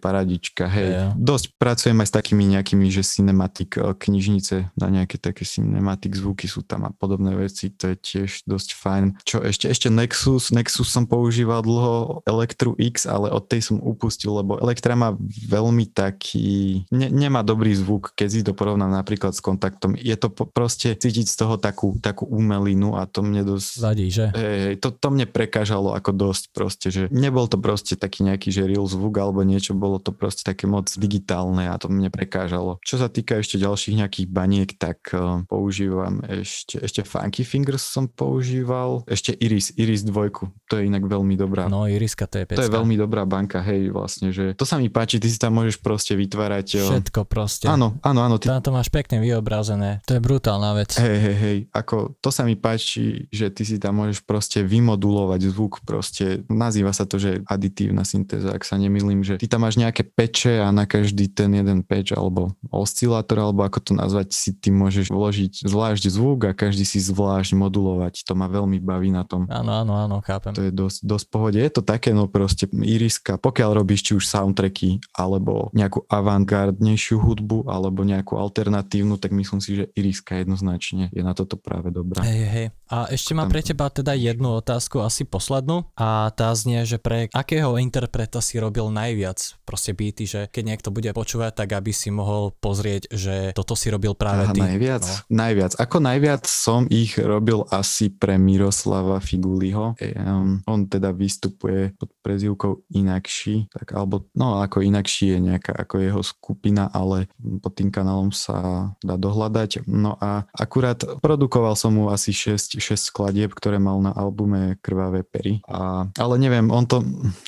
paradička, 0.49 0.65
hej. 0.69 0.89
Jo. 0.89 1.09
Dosť 1.17 1.47
pracujem 1.59 1.99
aj 2.01 2.09
s 2.09 2.13
takými 2.15 2.45
nejakými, 2.57 2.87
že 2.89 3.03
cinematic 3.05 3.77
eh, 3.77 3.93
knižnice 3.95 4.55
na 4.77 4.89
nejaké 4.89 5.17
také 5.21 5.45
cinematic 5.45 6.17
zvuky 6.17 6.49
sú 6.49 6.65
tam 6.65 6.89
a 6.89 6.91
podobné 6.93 7.37
veci, 7.37 7.71
to 7.73 7.93
je 7.93 7.97
tiež 7.97 8.31
dosť 8.49 8.69
fajn. 8.75 9.05
Čo 9.25 9.45
ešte, 9.45 9.69
ešte 9.69 9.89
Nexus, 9.93 10.51
Nexus 10.55 10.89
som 10.89 11.05
používal 11.05 11.63
dlho, 11.63 12.23
Electru 12.25 12.75
X, 12.79 13.05
ale 13.05 13.31
od 13.33 13.45
tej 13.47 13.73
som 13.73 13.77
upustil, 13.81 14.33
lebo 14.33 14.57
Elektra 14.61 14.95
má 14.97 15.15
veľmi 15.49 15.91
taký, 15.93 16.85
ne, 16.93 17.09
nemá 17.11 17.45
dobrý 17.45 17.75
zvuk, 17.75 18.15
keď 18.15 18.29
si 18.29 18.41
to 18.45 18.53
porovnám 18.57 18.93
napríklad 18.93 19.35
s 19.35 19.43
kontaktom. 19.43 19.95
Je 19.99 20.15
to 20.17 20.33
po, 20.33 20.49
proste 20.49 20.95
cítiť 20.95 21.27
z 21.29 21.37
toho 21.37 21.55
takú, 21.61 21.97
takú 22.01 22.25
umelinu 22.29 22.97
a 22.97 23.05
to 23.09 23.21
mne 23.25 23.45
dosť 23.45 23.71
Vadí, 23.79 24.07
že? 24.11 24.31
Hej, 24.35 24.81
to, 24.83 24.91
to 24.91 25.09
mne 25.13 25.29
prekážalo 25.29 25.95
ako 25.95 26.11
dosť 26.15 26.45
proste, 26.53 26.89
že 26.91 27.03
nebol 27.13 27.47
to 27.47 27.61
proste 27.61 27.99
taký 27.99 28.27
nejaký, 28.27 28.49
že 28.51 28.67
real 28.67 28.87
zvuk 28.89 29.15
alebo 29.19 29.45
niečo, 29.45 29.77
bolo 29.77 29.99
to 29.99 30.15
proste 30.15 30.38
také 30.45 30.71
moc 30.71 30.91
digitálne 30.95 31.71
a 31.71 31.75
to 31.79 31.91
mne 31.91 32.11
prekážalo. 32.13 32.79
Čo 32.85 33.03
sa 33.03 33.09
týka 33.11 33.39
ešte 33.39 33.59
ďalších 33.61 33.99
nejakých 33.99 34.27
baniek, 34.31 34.71
tak 34.77 35.13
uh, 35.15 35.43
používam 35.47 36.21
ešte, 36.27 36.83
ešte 36.83 37.03
Funky 37.05 37.43
Fingers 37.43 37.83
som 37.83 38.07
používal, 38.11 39.03
ešte 39.09 39.35
Iris, 39.39 39.75
Iris 39.79 40.05
2, 40.05 40.69
to 40.69 40.75
je 40.79 40.83
inak 40.87 41.05
veľmi 41.07 41.35
dobrá. 41.39 41.67
No, 41.67 41.87
Iriska, 41.87 42.27
to 42.27 42.43
je 42.43 42.45
pecka. 42.47 42.59
to 42.61 42.67
je 42.67 42.73
veľmi 42.73 42.97
dobrá 42.99 43.25
banka, 43.25 43.63
hej, 43.63 43.91
vlastne, 43.91 44.31
že 44.35 44.55
to 44.55 44.69
sa 44.69 44.77
mi 44.77 44.93
páči, 44.93 45.19
ty 45.19 45.29
si 45.31 45.39
tam 45.41 45.57
môžeš 45.59 45.81
proste 45.81 46.15
vytvárať... 46.19 46.67
uh, 46.79 46.91
Všetko 46.95 47.21
proste. 47.27 47.67
Áno, 47.71 47.97
áno, 48.03 48.21
áno, 48.25 48.37
ty 48.37 48.51
Tam 48.51 48.63
to 48.63 48.73
máš 48.75 48.89
pekne 48.93 49.23
vyobrazené. 49.23 50.05
To 50.07 50.17
je 50.17 50.21
brutálna 50.21 50.75
vec. 50.77 50.97
Hej, 50.99 51.19
hej, 51.19 51.37
hej, 51.37 51.59
ako 51.73 52.19
to 52.19 52.31
sa 52.31 52.43
mi 52.45 52.55
páči, 52.59 53.27
že 53.33 53.51
ty 53.53 53.63
si 53.65 53.77
tam 53.81 54.01
môžeš 54.03 54.25
proste 54.25 54.63
vymodulovať 54.63 55.41
zvuk, 55.51 55.81
proste 55.83 56.45
nazýva 56.51 56.93
sa 56.93 57.09
to, 57.09 57.17
že 57.17 57.43
aditívna 57.47 58.03
syntéza, 58.03 58.53
ak 58.53 58.63
sa 58.63 58.77
nemýlim, 58.77 59.23
že 59.25 59.41
ty 59.41 59.47
tam 59.47 59.65
máš 59.65 59.79
nejaké 59.81 60.05
peče 60.29 60.61
a 60.61 60.69
na 60.69 60.85
každý 60.85 61.33
ten 61.33 61.57
jeden 61.57 61.81
peč 61.81 62.13
alebo 62.13 62.53
oscilátor, 62.69 63.41
alebo 63.41 63.65
ako 63.65 63.81
to 63.81 63.93
nazvať, 63.97 64.37
si 64.37 64.53
ty 64.53 64.69
môžeš 64.69 65.09
vložiť 65.09 65.65
zvlášť 65.65 66.05
zvuk 66.13 66.45
a 66.45 66.53
každý 66.53 66.85
si 66.85 67.01
zvlášť 67.01 67.57
modulovať, 67.57 68.29
to 68.29 68.37
ma 68.37 68.45
veľmi 68.45 68.77
baví 68.85 69.09
na 69.09 69.25
tom. 69.25 69.49
Áno, 69.49 69.73
áno, 69.73 69.97
áno, 69.97 70.17
chápem. 70.21 70.53
To 70.53 70.61
je 70.69 70.69
dosť, 70.69 70.99
dosť 71.01 71.27
pohode. 71.33 71.57
Je 71.57 71.73
to 71.73 71.81
také, 71.81 72.13
no 72.13 72.29
proste 72.29 72.69
iriska, 72.69 73.41
pokiaľ 73.41 73.81
robíš 73.81 74.13
či 74.13 74.13
už 74.21 74.29
soundtracky, 74.29 75.01
alebo 75.17 75.73
nejakú 75.73 76.05
avantgardnejšiu 76.05 77.17
hudbu, 77.25 77.65
alebo 77.73 78.05
nejakú 78.05 78.37
alternatívnu, 78.37 79.17
tak 79.17 79.33
myslím 79.33 79.65
si, 79.65 79.81
že 79.81 79.85
iriska 79.97 80.37
jednoznačne 80.37 81.09
je 81.09 81.23
na 81.25 81.33
toto 81.33 81.57
práve 81.57 81.89
dobrá. 81.89 82.21
Hej, 82.21 82.45
hej. 82.45 82.67
A 82.93 83.09
ešte 83.09 83.33
mám 83.33 83.49
pre 83.49 83.65
teba 83.65 83.89
teda 83.89 84.13
jednu 84.13 84.61
otázku, 84.61 85.01
asi 85.01 85.25
poslednú. 85.25 85.89
A 85.97 86.33
tá 86.33 86.53
znie, 86.53 86.85
že 86.89 86.97
pre 86.97 87.29
akého 87.33 87.77
interpreta 87.81 88.41
si 88.41 88.57
robil 88.57 88.89
najviac 88.89 89.61
proste 89.69 89.93
beaty, 90.19 90.25
že 90.27 90.41
keď 90.51 90.65
niekto 90.67 90.89
bude 90.91 91.11
počúvať, 91.15 91.63
tak 91.63 91.79
aby 91.79 91.95
si 91.95 92.11
mohol 92.11 92.51
pozrieť, 92.59 93.15
že 93.15 93.55
toto 93.55 93.79
si 93.79 93.87
robil 93.95 94.19
práve 94.19 94.51
Aha, 94.51 94.55
ty. 94.55 94.59
najviac? 94.59 95.05
No. 95.31 95.47
Najviac. 95.47 95.73
Ako 95.79 95.97
najviac 96.03 96.43
som 96.51 96.91
ich 96.91 97.15
robil 97.15 97.63
asi 97.71 98.11
pre 98.11 98.35
Miroslava 98.35 99.23
Figuliho. 99.23 99.95
Um, 100.19 100.59
on 100.67 100.91
teda 100.91 101.15
vystupuje 101.15 101.95
pod 101.95 102.11
prezivkou 102.19 102.83
Inakší, 102.91 103.71
tak 103.71 103.95
alebo, 103.95 104.27
no 104.35 104.59
ako 104.59 104.83
Inakší 104.83 105.39
je 105.39 105.55
nejaká 105.55 105.71
ako 105.79 106.03
jeho 106.03 106.23
skupina, 106.27 106.91
ale 106.91 107.31
pod 107.63 107.79
tým 107.79 107.95
kanálom 107.95 108.35
sa 108.35 108.91
dá 108.99 109.15
dohľadať. 109.15 109.87
No 109.87 110.19
a 110.19 110.49
akurát 110.51 110.99
produkoval 111.23 111.79
som 111.79 111.95
mu 111.95 112.11
asi 112.11 112.35
6, 112.35 112.81
6 112.83 113.15
skladieb, 113.15 113.55
ktoré 113.55 113.79
mal 113.79 114.03
na 114.03 114.11
albume 114.11 114.81
Krvavé 114.83 115.23
pery. 115.23 115.63
A, 115.69 116.11
ale 116.19 116.35
neviem, 116.41 116.67
on 116.73 116.89
to, 116.89 117.05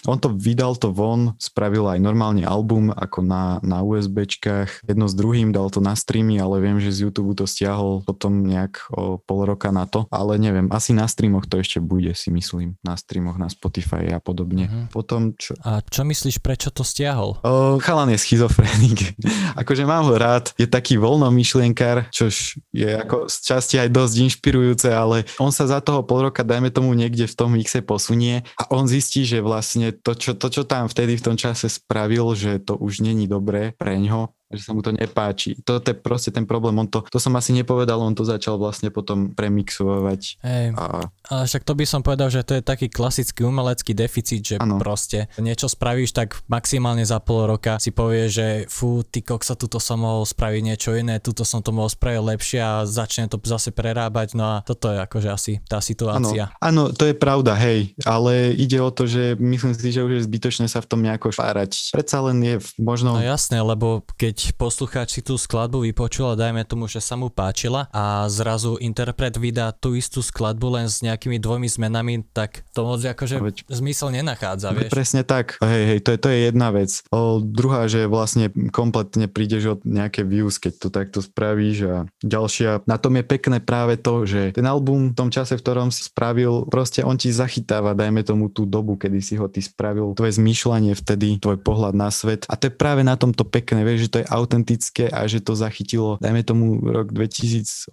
on 0.07 0.19
to 0.21 0.31
vydal 0.31 0.77
to 0.77 0.93
von, 0.93 1.35
spravil 1.41 1.89
aj 1.89 1.99
normálne 1.99 2.45
album 2.45 2.60
ako 2.67 3.21
na, 3.25 3.59
na 3.61 3.81
USBčkách, 3.85 4.85
jedno 4.87 5.07
s 5.07 5.15
druhým, 5.15 5.53
dal 5.55 5.69
to 5.71 5.79
na 5.79 5.95
streamy, 5.95 6.41
ale 6.41 6.61
viem, 6.61 6.79
že 6.81 6.93
z 6.93 7.09
YouTube 7.09 7.37
to 7.37 7.45
stiahol 7.45 8.03
potom 8.05 8.45
nejak 8.45 8.91
o 8.93 9.21
pol 9.21 9.47
roka 9.47 9.71
na 9.71 9.87
to, 9.87 10.09
ale 10.11 10.37
neviem, 10.41 10.69
asi 10.73 10.97
na 10.97 11.07
streamoch 11.07 11.47
to 11.47 11.61
ešte 11.61 11.79
bude, 11.81 12.13
si 12.17 12.33
myslím, 12.33 12.77
na 12.83 12.97
streamoch, 12.97 13.37
na 13.37 13.49
Spotify 13.49 14.11
a 14.15 14.19
podobne. 14.19 14.67
Mhm. 14.67 14.81
Potom 14.91 15.33
čo? 15.37 15.55
A 15.63 15.81
čo 15.85 16.03
myslíš, 16.03 16.43
prečo 16.43 16.73
to 16.73 16.83
stiahol? 16.83 17.39
O, 17.45 17.79
chalan 17.79 18.13
je 18.13 18.19
schizofrenik. 18.19 19.15
akože 19.61 19.85
mám 19.87 20.09
ho 20.09 20.17
rád, 20.17 20.53
je 20.57 20.67
taký 20.67 20.97
voľnomyšlienkar, 20.99 22.11
čož 22.11 22.59
je 22.75 22.91
ako 22.91 23.31
z 23.31 23.37
časti 23.45 23.77
aj 23.79 23.89
dosť 23.93 24.15
inšpirujúce, 24.31 24.89
ale 24.91 25.29
on 25.39 25.55
sa 25.55 25.71
za 25.71 25.79
toho 25.79 26.03
pol 26.03 26.27
roka, 26.27 26.43
dajme 26.43 26.73
tomu 26.75 26.93
niekde 26.97 27.31
v 27.31 27.35
tom 27.39 27.55
mixe 27.55 27.79
posunie 27.85 28.43
a 28.59 28.67
on 28.75 28.91
zistí, 28.91 29.23
že 29.23 29.45
vlastne 29.45 29.93
to, 29.95 30.17
čo, 30.17 30.35
to, 30.35 30.51
čo 30.51 30.63
tam 30.67 30.91
vtedy 30.91 31.15
v 31.15 31.25
tom 31.31 31.37
čase 31.39 31.71
spravil, 31.71 32.35
že 32.35 32.50
to 32.59 32.77
už 32.77 33.01
není 33.01 33.29
dobré 33.29 33.73
pre 33.79 33.99
ňo, 33.99 34.29
že 34.51 34.63
sa 34.67 34.75
mu 34.75 34.83
to 34.83 34.91
nepáči. 34.91 35.55
To 35.63 35.79
je 35.79 35.95
proste 35.95 36.35
ten 36.35 36.43
problém. 36.43 36.75
On 36.75 36.89
to, 36.91 37.07
to 37.07 37.23
som 37.23 37.35
asi 37.39 37.55
nepovedal, 37.55 38.03
on 38.03 38.19
to 38.19 38.27
začal 38.27 38.59
vlastne 38.59 38.91
potom 38.91 39.31
premixovať. 39.31 40.43
Hej, 40.43 40.67
A 40.75 41.07
ale 41.31 41.47
však 41.47 41.63
to 41.63 41.79
by 41.79 41.87
som 41.87 42.03
povedal, 42.03 42.27
že 42.27 42.43
to 42.43 42.59
je 42.59 42.63
taký 42.63 42.91
klasický 42.91 43.47
umelecký 43.47 43.95
deficit, 43.95 44.43
že 44.43 44.57
Áno. 44.59 44.83
proste 44.83 45.31
niečo 45.39 45.71
spravíš, 45.71 46.11
tak 46.11 46.43
maximálne 46.51 47.07
za 47.07 47.23
pol 47.23 47.47
roka 47.47 47.79
si 47.79 47.95
povie, 47.95 48.27
že 48.27 48.67
fú, 48.67 49.07
ty 49.07 49.23
koksa, 49.23 49.55
tuto 49.55 49.79
som 49.79 50.03
mohol 50.03 50.27
spraviť 50.27 50.63
niečo 50.67 50.91
iné, 50.99 51.23
tuto 51.23 51.47
som 51.47 51.63
to 51.63 51.71
mohol 51.71 51.87
spraviť 51.87 52.19
lepšie 52.19 52.59
a 52.59 52.83
začne 52.83 53.31
to 53.31 53.39
zase 53.47 53.71
prerábať, 53.71 54.35
no 54.35 54.59
a 54.59 54.67
toto 54.67 54.91
je 54.91 54.99
akože 54.99 55.29
asi 55.31 55.53
tá 55.71 55.79
situácia. 55.79 56.51
áno, 56.59 56.91
to 56.91 57.07
je 57.07 57.15
pravda, 57.15 57.55
hej, 57.55 57.95
ale 58.03 58.51
ide 58.59 58.83
o 58.83 58.91
to, 58.91 59.07
že 59.07 59.39
myslím 59.39 59.71
si, 59.79 59.95
že 59.95 60.03
už 60.03 60.13
je 60.19 60.27
zbytočné 60.27 60.67
sa 60.67 60.83
v 60.83 60.91
tom 60.91 61.01
nejako 61.07 61.31
špárať. 61.31 61.95
Predsa 61.95 62.19
len 62.27 62.43
je 62.43 62.57
možno... 62.83 63.15
No 63.15 63.23
jasné, 63.23 63.63
lebo 63.63 64.03
keď 64.19 64.40
poslucháč 64.57 65.19
si 65.19 65.21
tú 65.21 65.37
skladbu 65.37 65.85
vypočul 65.85 66.33
a 66.33 66.39
dajme 66.39 66.65
tomu, 66.65 66.89
že 66.89 67.05
sa 67.05 67.21
mu 67.21 67.29
páčila 67.29 67.93
a 67.93 68.25
zrazu 68.33 68.81
interpret 68.81 69.37
vydá 69.37 69.77
tú 69.77 69.93
istú 69.93 70.25
skladbu 70.25 70.81
len 70.81 70.87
s 70.89 71.05
nejakými 71.05 71.37
dvomi 71.37 71.69
zmenami, 71.69 72.25
tak 72.33 72.65
to 72.73 72.81
moc 72.87 73.05
akože 73.05 73.37
veď- 73.37 73.65
zmysel 73.69 74.09
nenachádza, 74.15 74.73
vieš. 74.73 74.91
Presne 74.91 75.23
tak. 75.23 75.61
Hej, 75.61 75.83
hej, 75.85 75.99
to 76.01 76.09
je, 76.15 76.19
to 76.19 76.29
je 76.33 76.39
jedna 76.49 76.69
vec. 76.73 76.91
O, 77.13 77.45
druhá, 77.45 77.85
že 77.91 78.09
vlastne 78.09 78.49
kompletne 78.73 79.29
prídeš 79.29 79.77
od 79.77 79.81
nejaké 79.85 80.25
views, 80.25 80.57
keď 80.57 80.73
to 80.81 80.89
takto 80.89 81.19
spravíš 81.21 81.77
a 81.85 81.97
ďalšia. 82.25 82.87
Na 82.89 82.97
tom 82.97 83.19
je 83.21 83.25
pekné 83.27 83.61
práve 83.61 84.01
to, 84.01 84.25
že 84.25 84.57
ten 84.57 84.65
album 84.65 85.13
v 85.13 85.17
tom 85.19 85.29
čase, 85.29 85.59
v 85.59 85.63
ktorom 85.63 85.93
si 85.93 86.09
spravil, 86.09 86.71
proste 86.71 87.05
on 87.05 87.19
ti 87.19 87.35
zachytáva, 87.35 87.99
dajme 87.99 88.23
tomu 88.25 88.49
tú 88.49 88.65
dobu, 88.65 88.95
kedy 88.95 89.19
si 89.21 89.35
ho 89.37 89.51
ty 89.51 89.59
spravil, 89.61 90.15
tvoje 90.15 90.39
zmýšľanie 90.39 90.95
vtedy, 90.95 91.43
tvoj 91.43 91.59
pohľad 91.61 91.93
na 91.99 92.09
svet. 92.15 92.47
A 92.47 92.55
to 92.55 92.71
je 92.71 92.73
práve 92.73 93.03
na 93.03 93.19
tomto 93.19 93.43
pekné, 93.43 93.83
vieš, 93.83 94.07
že 94.07 94.11
to 94.11 94.19
je 94.23 94.30
autentické 94.31 95.11
a 95.11 95.27
že 95.27 95.43
to 95.43 95.59
zachytilo, 95.59 96.17
dajme 96.23 96.47
tomu 96.47 96.79
rok 96.81 97.11
2018 97.11 97.91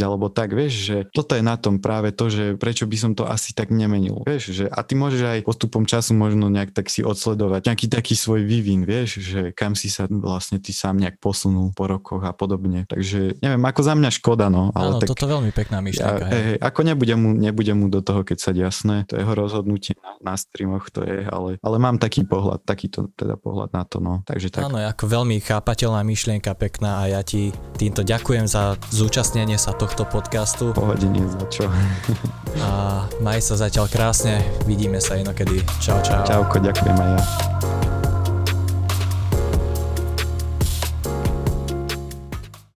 alebo 0.00 0.32
tak, 0.32 0.56
vieš, 0.56 0.72
že 0.88 0.96
toto 1.12 1.36
je 1.36 1.44
na 1.44 1.60
tom 1.60 1.78
práve 1.78 2.10
to, 2.10 2.32
že 2.32 2.56
prečo 2.56 2.88
by 2.88 2.96
som 2.96 3.12
to 3.12 3.28
asi 3.28 3.52
tak 3.52 3.68
nemenil, 3.68 4.24
vieš, 4.24 4.56
že 4.56 4.64
a 4.66 4.80
ty 4.80 4.96
môžeš 4.96 5.22
aj 5.22 5.40
postupom 5.44 5.84
času 5.84 6.16
možno 6.16 6.48
nejak 6.48 6.72
tak 6.72 6.88
si 6.88 7.04
odsledovať 7.04 7.68
nejaký 7.68 7.86
taký 7.92 8.14
svoj 8.16 8.42
vývin, 8.42 8.88
vieš, 8.88 9.20
že 9.20 9.40
kam 9.52 9.76
si 9.76 9.92
sa 9.92 10.08
vlastne 10.08 10.58
ty 10.58 10.72
sám 10.72 10.96
nejak 10.96 11.20
posunul 11.20 11.70
po 11.76 11.86
rokoch 11.86 12.24
a 12.24 12.32
podobne. 12.32 12.88
Takže 12.88 13.38
neviem, 13.44 13.62
ako 13.62 13.80
za 13.84 13.94
mňa 13.94 14.10
škoda, 14.10 14.46
no, 14.48 14.72
ale 14.72 14.96
Áno, 14.96 15.00
tak 15.02 15.12
toto 15.12 15.28
veľmi 15.28 15.50
pekná 15.52 15.78
ja, 15.78 15.84
myšlienka. 15.84 16.24
hej, 16.26 16.32
hej. 16.32 16.44
hej, 16.54 16.58
ako 16.62 16.80
nebudem 16.82 17.18
mu, 17.18 17.30
nebudem 17.36 17.76
mu 17.76 17.86
do 17.92 18.00
toho 18.00 18.24
keď 18.24 18.38
sa 18.40 18.50
jasné, 18.54 19.04
to 19.04 19.18
je 19.18 19.22
jeho 19.22 19.34
rozhodnutie 19.36 19.94
na, 20.00 20.32
na 20.32 20.34
streamoch, 20.34 20.88
to 20.88 21.04
je, 21.04 21.28
ale, 21.28 21.60
ale 21.60 21.76
mám 21.76 22.00
taký 22.00 22.24
pohľad, 22.24 22.64
takýto 22.64 23.12
teda 23.12 23.36
pohľad 23.36 23.70
na 23.74 23.82
to, 23.84 24.00
no, 24.00 24.24
takže 24.24 24.48
tak. 24.48 24.64
Áno, 24.64 24.80
ako 24.80 25.04
veľmi 25.04 25.38
chápateľná 25.74 26.06
myšlienka, 26.06 26.54
pekná 26.54 27.02
a 27.02 27.10
ja 27.10 27.20
ti 27.26 27.50
týmto 27.74 28.06
ďakujem 28.06 28.46
za 28.46 28.78
zúčastnenie 28.94 29.58
sa 29.58 29.74
tohto 29.74 30.06
podcastu 30.06 30.70
Pohode 30.70 31.02
nie 31.10 31.26
za 31.26 31.42
čo. 31.50 31.66
a 32.62 33.02
maj 33.18 33.42
sa 33.42 33.58
zatiaľ 33.58 33.90
krásne, 33.90 34.38
vidíme 34.70 35.02
sa 35.02 35.18
inokedy. 35.18 35.66
Čau, 35.82 35.98
čau. 36.06 36.22
Čauko, 36.22 36.62
ďakujem 36.62 36.94
aj 36.94 37.10
ja. 37.18 37.93